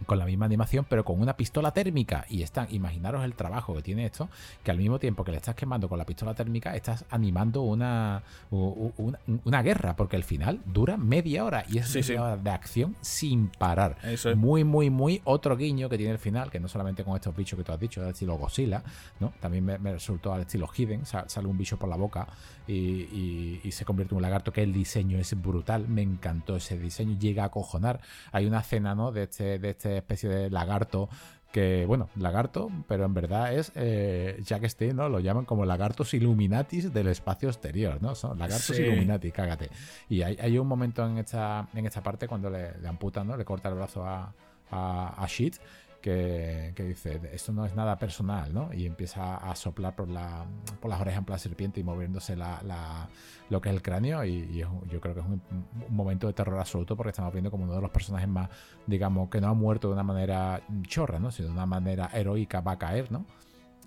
[0.06, 2.26] con la misma animación, pero con una pistola térmica.
[2.30, 4.30] Y están, imaginaros el trabajo que tiene esto,
[4.64, 8.24] que al mismo tiempo que le estás quemando con la pistola térmica, estás animando una,
[8.50, 13.50] una, guerra, porque al final dura media hora y es media hora de acción sin
[13.50, 13.98] parar.
[14.04, 14.38] Eso es.
[14.38, 17.58] Muy, muy, muy otro guiño que tiene el final, que no solamente con estos bichos
[17.58, 18.84] que tú has dicho, del estilo Godzilla,
[19.20, 19.34] ¿no?
[19.40, 22.28] También me, resultó al estilo Hidden, sale un bicho por la boca
[22.68, 25.88] y, y, se convierte en un lagarto, que el diseño es brutal.
[25.88, 28.00] Me encantó ese diseño, llega a acojonar.
[28.32, 29.12] Hay una escena, ¿no?
[29.12, 31.10] De este, de este especie de lagarto
[31.52, 35.10] que, bueno, lagarto, pero en verdad es eh, Jack Stein, ¿no?
[35.10, 38.14] Lo llaman como lagartos illuminatis del espacio exterior, ¿no?
[38.14, 39.70] Son lagartos illuminati, cágate.
[40.10, 43.36] Y hay, hay, un momento en esta, en esta parte cuando le, amputan, ¿no?
[43.36, 44.32] Le corta el brazo a,
[44.70, 45.56] a, a Sheet
[46.02, 48.74] que, dice, esto no es nada personal, ¿no?
[48.74, 50.46] Y empieza a soplar por, la,
[50.80, 53.08] por las orejas en plan serpiente y moviéndose la,
[53.50, 54.24] lo que es el cráneo.
[54.24, 55.42] Y, yo creo que es un,
[55.90, 58.50] momento de terror absoluto porque estamos viendo como uno de los personajes más,
[58.86, 61.32] digamos, que no ha muerto de una manera chorra, ¿no?
[61.32, 63.26] Sino de una manera heroica va a caer, ¿no?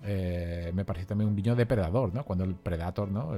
[0.03, 2.25] Eh, me parece también un guiño depredador, ¿no?
[2.25, 3.31] Cuando el Predator, ¿no?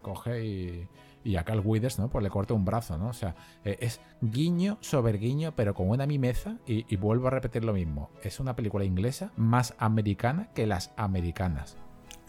[0.00, 0.88] coge y
[1.26, 2.08] y a Carl Withers, ¿no?
[2.08, 3.08] Pues le corta un brazo, ¿no?
[3.08, 7.64] O sea, eh, es guiño sobre guiño, pero con una mimeza, y, vuelvo a repetir
[7.64, 8.10] lo mismo.
[8.22, 11.76] Es una película inglesa más americana que las americanas.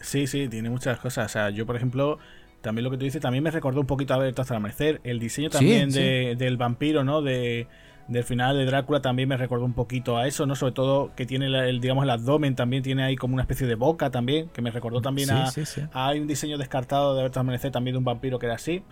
[0.00, 1.26] Sí, sí, tiene muchas cosas.
[1.26, 2.18] O sea, yo, por ejemplo,
[2.60, 5.00] también lo que tú dices, también me recordó un poquito a ver hasta el amanecer.
[5.04, 7.22] El diseño también del vampiro, ¿no?
[7.22, 7.68] De
[8.08, 10.56] del final de Drácula también me recordó un poquito a eso, ¿no?
[10.56, 13.74] Sobre todo que tiene el, digamos, el abdomen también tiene ahí como una especie de
[13.74, 15.52] boca también, que me recordó también a,
[15.92, 18.82] Hay un diseño descartado de Berta Amanecer también de un vampiro que era así.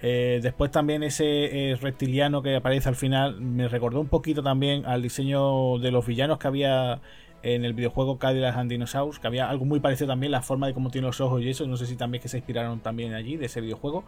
[0.00, 4.84] Eh, después también ese eh, reptiliano que aparece al final me recordó un poquito también
[4.86, 7.00] al diseño de los villanos que había
[7.44, 10.72] en el videojuego Cadillac and Dinosaurs, que había algo muy parecido también, la forma de
[10.72, 13.36] cómo tiene los ojos y eso, no sé si también que se inspiraron también allí
[13.36, 14.04] de ese videojuego.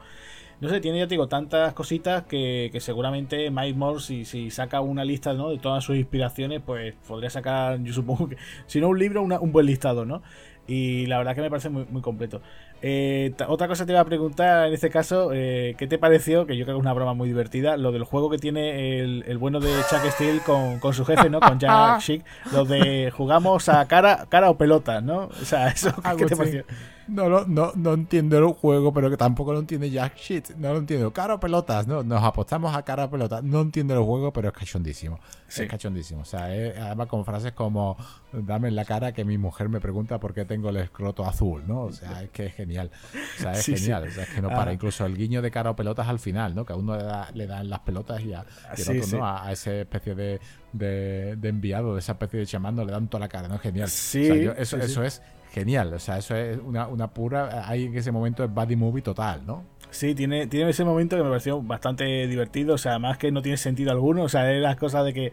[0.58, 5.04] No sé, tiene, ya te digo, tantas cositas que, seguramente Mike Moore, si, saca una
[5.04, 5.50] lista ¿no?
[5.50, 9.52] de todas sus inspiraciones, pues podría sacar, yo supongo que, si no un libro, un
[9.52, 10.22] buen listado, ¿no?
[10.66, 12.40] Y la verdad que me parece muy, muy completo.
[12.82, 16.46] Eh, otra cosa te iba a preguntar en este caso, eh, ¿qué te pareció?
[16.46, 19.38] Que yo creo que es una broma muy divertida, lo del juego que tiene el,
[19.38, 21.40] bueno de Chuck Steele con, su jefe, ¿no?
[21.40, 25.30] Con Jack Schick, lo de jugamos a cara, cara o pelota, ¿no?
[25.40, 26.64] O sea, eso, ¿qué te pareció?
[27.08, 30.50] No, no, no, no entiendo el juego, pero que tampoco lo entiende Jack Shit.
[30.56, 31.12] No lo entiendo.
[31.12, 32.02] Cara o pelotas, ¿no?
[32.02, 33.44] Nos apostamos a cara o pelotas.
[33.44, 35.20] No entiendo el juego, pero es cachondísimo.
[35.48, 36.22] Es cachondísimo.
[36.22, 37.96] O sea, además con frases como
[38.32, 41.62] dame en la cara que mi mujer me pregunta por qué tengo el escroto azul,
[41.66, 41.82] ¿no?
[41.82, 42.90] O sea, es que es genial.
[43.38, 44.08] O sea, es genial.
[44.08, 44.70] O sea, es que no para.
[44.70, 44.74] Ah.
[44.74, 46.66] Incluso el guiño de cara o pelotas al final, ¿no?
[46.66, 46.96] Que a uno
[47.34, 49.26] le, dan las pelotas y a, otro, ¿no?
[49.26, 50.40] A, esa especie de,
[50.72, 53.58] de, enviado, de esa especie de chamando, le dan toda la cara, ¿no?
[53.58, 53.88] Genial.
[53.88, 54.28] Sí.
[54.56, 55.22] eso, eso es
[55.56, 55.94] genial.
[55.94, 57.66] O sea, eso es una, una pura.
[57.66, 59.64] Ahí en ese momento es body movie total, ¿no?
[59.90, 62.74] Sí, tiene, tiene ese momento que me pareció bastante divertido.
[62.74, 64.24] O sea, más que no tiene sentido alguno.
[64.24, 65.32] O sea, es las cosas de que.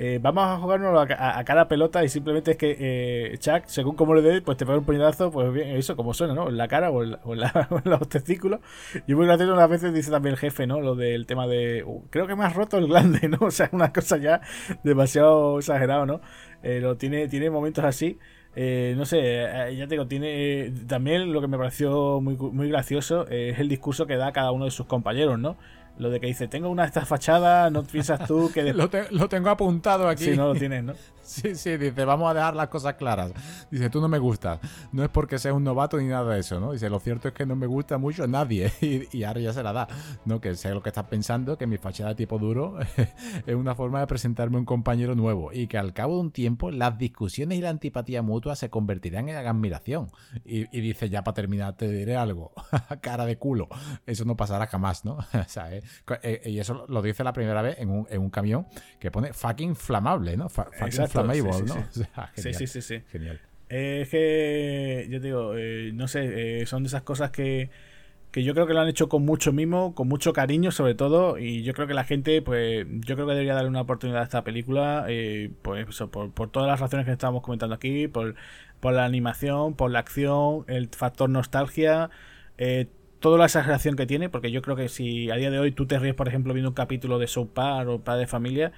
[0.00, 4.14] Eh, vamos a jugarnos a, cada pelota y simplemente es que eh, Chuck, según como
[4.14, 6.48] le dé, pues te pega un puñetazo, pues bien, eso como suena, ¿no?
[6.48, 7.16] En la cara o en,
[7.84, 8.60] los testículos.
[9.08, 10.80] Y muy gracioso unas veces dice también el jefe, ¿no?
[10.80, 13.38] Lo del tema de, uh, creo que me has roto el glande, ¿no?
[13.48, 14.40] O sea, una cosa ya
[14.84, 16.20] demasiado exagerado, ¿no?
[16.62, 18.20] Eh, lo tiene, tiene momentos así.
[18.56, 22.68] Eh, no sé, eh, ya te digo, tiene también lo que me pareció muy, muy
[22.68, 25.56] gracioso es el discurso que da cada uno de sus compañeros, ¿no?
[25.98, 28.72] Lo de que dice, tengo una de estas fachadas, no piensas tú que...
[28.74, 30.24] lo, lo, tengo apuntado aquí.
[30.24, 30.94] Sí, no lo tienes, ¿no?
[31.28, 33.32] Sí, sí, dice, vamos a dejar las cosas claras.
[33.70, 34.60] Dice, tú no me gustas.
[34.92, 36.72] No es porque seas un novato ni nada de eso, ¿no?
[36.72, 38.72] Dice, lo cierto es que no me gusta mucho nadie.
[39.12, 39.88] Y, ahora ya se la da,
[40.24, 40.40] ¿no?
[40.40, 42.78] Que sé lo que estás pensando, que mi fachada tipo duro
[43.46, 45.52] es una forma de presentarme a un compañero nuevo.
[45.52, 49.28] Y que al cabo de un tiempo las discusiones y la antipatía mutua se convertirán
[49.28, 50.10] en admiración.
[50.46, 52.52] Y, dice, ya para terminar, te diré algo.
[53.02, 53.68] Cara de culo.
[54.06, 55.18] Eso no pasará jamás, ¿no?
[55.18, 55.82] o sea, eh,
[56.44, 58.66] y eso lo dice la primera vez en un, en un camión
[58.98, 60.48] que pone fucking flamable, ¿no?
[60.48, 60.92] fucking
[62.34, 63.40] sí, sí, sí, sí, Genial.
[63.68, 67.70] es que, yo digo, eh, no sé, eh, son de esas cosas que,
[68.30, 71.38] que yo creo que lo han hecho con mucho mimo, con mucho cariño sobre todo,
[71.38, 74.24] y yo creo que la gente, pues, yo creo que debería darle una oportunidad a
[74.24, 78.34] esta película, eh, pues por, por, todas las razones que estábamos comentando aquí, por,
[78.80, 82.10] por la animación, por la acción, el factor nostalgia,
[83.20, 85.86] toda la exageración que tiene, porque yo creo que si a día de hoy tú
[85.86, 88.72] te ríes, por ejemplo, viendo un capítulo de South Park o Padre de Familia,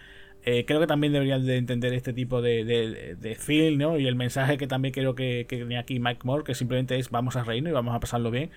[0.44, 3.98] eh, creo que también deberían de entender este tipo de, de, film, ¿no?
[3.98, 7.10] Y el mensaje que también creo que, que tenía aquí Mike Moore, que simplemente es
[7.10, 8.50] vamos a reírnos y vamos a pasarlo bien.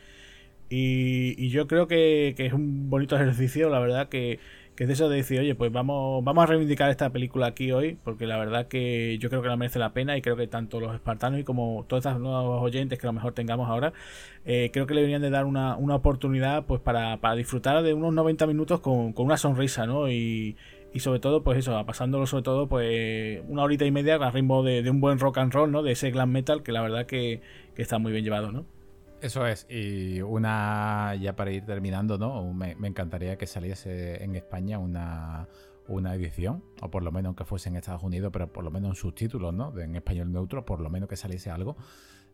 [0.69, 4.39] Y, yo creo que, es un bonito ejercicio, la verdad, que,
[4.75, 7.97] que es eso de decir, oye, pues vamos, vamos a reivindicar esta película aquí hoy,
[8.03, 10.79] porque la verdad que yo creo que la merece la pena y creo que tanto
[10.79, 13.93] los espartanos y como todos estos nuevos oyentes que a lo mejor tengamos ahora,
[14.45, 17.93] eh, creo que le deberían de dar una, una oportunidad pues para, para, disfrutar de
[17.93, 20.09] unos 90 minutos con, con una sonrisa, ¿no?
[20.09, 20.57] Y,
[20.93, 24.63] y sobre todo, pues eso, pasándolo sobre todo, pues una horita y media a ritmo
[24.63, 25.83] de, de, un buen rock and roll, ¿no?
[25.83, 27.41] De ese glam metal que la verdad que,
[27.75, 28.65] que está muy bien llevado, ¿no?
[29.23, 32.53] Eso es, y una, ya para ir terminando, ¿no?
[32.53, 35.47] Me, me encantaría que saliese en España una,
[35.87, 38.89] una edición, o por lo menos aunque fuese en Estados Unidos, pero por lo menos
[38.89, 39.79] en subtítulos, ¿no?
[39.79, 41.77] En español neutro, por lo menos que saliese algo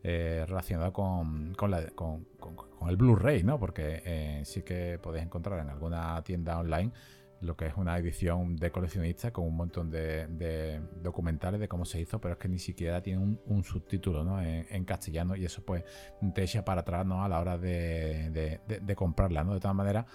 [0.01, 3.59] eh, relacionado con, con, la, con, con el Blu-ray, ¿no?
[3.59, 6.91] Porque eh, sí que podéis encontrar en alguna tienda online
[7.41, 12.01] lo que es una edición de coleccionista con un montón de, documentales de cómo se
[12.01, 14.41] hizo, pero es que ni siquiera tiene un, subtítulo ¿no?
[14.41, 15.83] en, castellano y eso pues
[16.33, 17.23] te echa para atrás ¿no?
[17.23, 19.43] a la hora de, comprarla.
[19.43, 19.53] ¿no?
[19.53, 20.05] De todas maneras,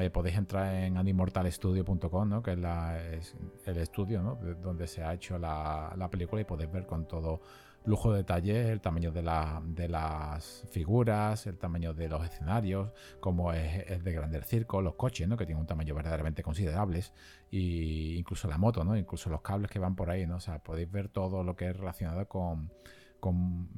[0.00, 2.42] eh, podéis entrar en animortalstudio.com, ¿no?
[2.42, 4.38] que es, el estudio ¿no?
[4.62, 7.40] donde se ha hecho la película y podéis ver con todo
[7.86, 12.90] lujo de detalle, el tamaño de, la, de, las figuras, el tamaño de los escenarios,
[13.20, 15.36] como es, es de grande el circo, los coches, ¿no?
[15.36, 17.12] que tienen un tamaño verdaderamente considerables,
[17.50, 18.96] y incluso la moto, ¿no?
[18.96, 20.36] incluso los cables que van por ahí, ¿no?
[20.36, 22.72] o sea, podéis ver todo lo que es relacionado con,
[23.20, 23.68] con,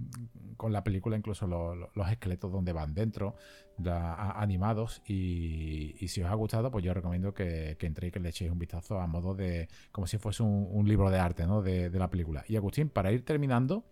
[0.56, 3.36] con, la película, incluso lo, lo, los esqueletos donde van dentro,
[3.84, 5.02] animados.
[5.06, 8.50] Y, y, si os ha gustado, pues yo recomiendo que, que, entréis que le echéis
[8.50, 9.68] un vistazo a modo de.
[9.92, 11.62] como si fuese un, un libro de arte ¿no?
[11.62, 12.44] de, de, la película.
[12.48, 13.84] Y Agustín, para ir terminando,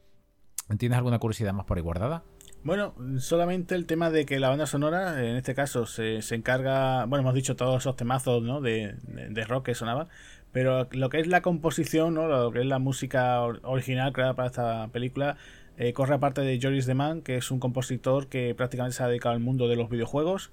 [0.78, 2.24] ¿tienes alguna curiosidad más por ahí guardada?
[2.64, 7.04] Bueno, solamente el tema de que la banda sonora, en este caso, se, se encarga.
[7.06, 8.60] Bueno, hemos dicho todos esos temazos ¿no?
[8.60, 10.08] de, de, rock que sonaban
[10.56, 12.28] pero lo que es la composición, ¿no?
[12.28, 15.36] lo que es la música original creada para esta película,
[15.76, 19.34] eh, corre aparte de Joris Deman, que es un compositor que prácticamente se ha dedicado
[19.34, 20.50] al mundo de los videojuegos.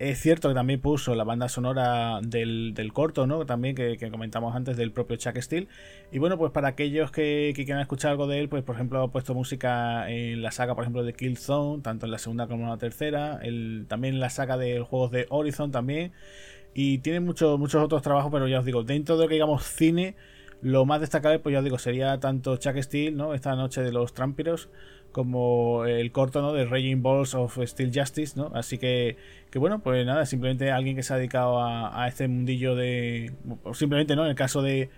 [0.00, 3.44] Es cierto que también puso la banda sonora del, del corto, ¿no?
[3.44, 5.68] También que, comentamos antes del propio Chuck Steele.
[6.10, 9.12] Y bueno, pues para aquellos que, quieran escuchar algo de él, pues por ejemplo ha
[9.12, 12.70] puesto música en la saga, por ejemplo, de Killzone, tanto en la segunda como en
[12.70, 13.40] la tercera.
[13.88, 16.12] También en la saga de juegos de Horizon también.
[16.72, 19.64] Y tiene mucho, muchos otros trabajos, pero ya os digo, dentro de lo que digamos
[19.64, 20.14] cine,
[20.62, 23.34] lo más destacable, pues ya os digo, sería tanto Chuck Steele, ¿no?
[23.34, 24.70] Esta noche de los trampiros,
[25.12, 26.52] como el corto, ¿no?
[26.52, 28.50] De Raging Balls of Steel Justice, ¿no?
[28.54, 29.16] Así que,
[29.50, 33.32] que bueno, pues nada, simplemente alguien que se ha dedicado a, a este mundillo de.
[33.72, 34.24] Simplemente, ¿no?
[34.24, 34.90] En el caso de.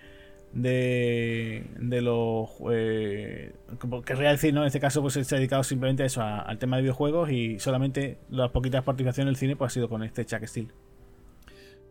[0.53, 3.53] De, de los eh,
[4.05, 4.61] querría decir, ¿no?
[4.61, 7.59] En este caso, pues se ha dedicado simplemente a eso, al tema de videojuegos y
[7.59, 10.69] solamente las poquitas participaciones en el cine, pues ha sido con este Chuck Steele.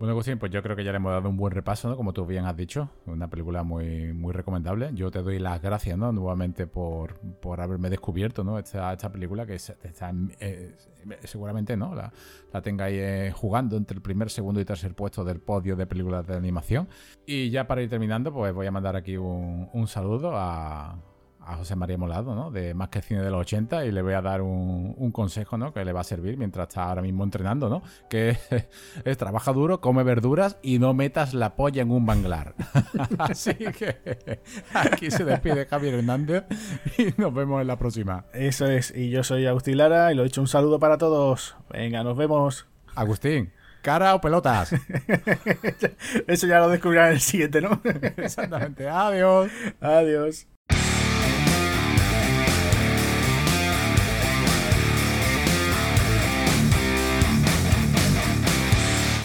[0.03, 1.96] Bueno, Agustín, pues yo creo que ya le hemos dado un buen repaso, ¿no?
[1.96, 4.90] Como tú bien has dicho, una película muy, muy recomendable.
[4.94, 6.11] Yo te doy las gracias, ¿no?
[6.11, 8.59] Nuevamente por, por haberme descubierto, ¿no?
[8.59, 10.74] Esta, esta película que está, eh,
[11.22, 11.94] seguramente, ¿no?
[11.94, 12.12] La,
[12.53, 16.26] la tengáis eh, jugando entre el primer, segundo y tercer puesto del podio de películas
[16.26, 16.88] de animación.
[17.24, 20.98] Y ya para ir terminando, pues voy a mandar aquí un, un saludo a,
[21.47, 22.51] a José María Molado, ¿no?
[22.51, 25.59] De Más que Cine de los 80 y le voy a dar un, un, consejo,
[25.59, 25.72] ¿no?
[25.72, 27.82] Que le va a servir mientras está ahora mismo entrenando, ¿no?
[28.09, 28.36] Que
[29.05, 32.55] es, trabaja duro, come verduras y no metas la polla en un manglar.
[33.18, 34.40] Así que
[34.74, 36.45] aquí se despide Javier Hernández
[36.99, 38.26] y nos vemos en la próxima.
[38.32, 41.57] Eso es, y yo soy Agustín Lara y lo he dicho un saludo para todos.
[41.70, 42.66] Venga, nos vemos.
[42.95, 43.53] Agustín.
[43.82, 44.72] ¿Cara o pelotas?
[46.28, 47.80] Eso ya lo descubrirán en el siguiente, ¿no?
[48.16, 48.88] Exactamente.
[48.88, 49.51] Adiós.
[49.80, 50.47] Adiós.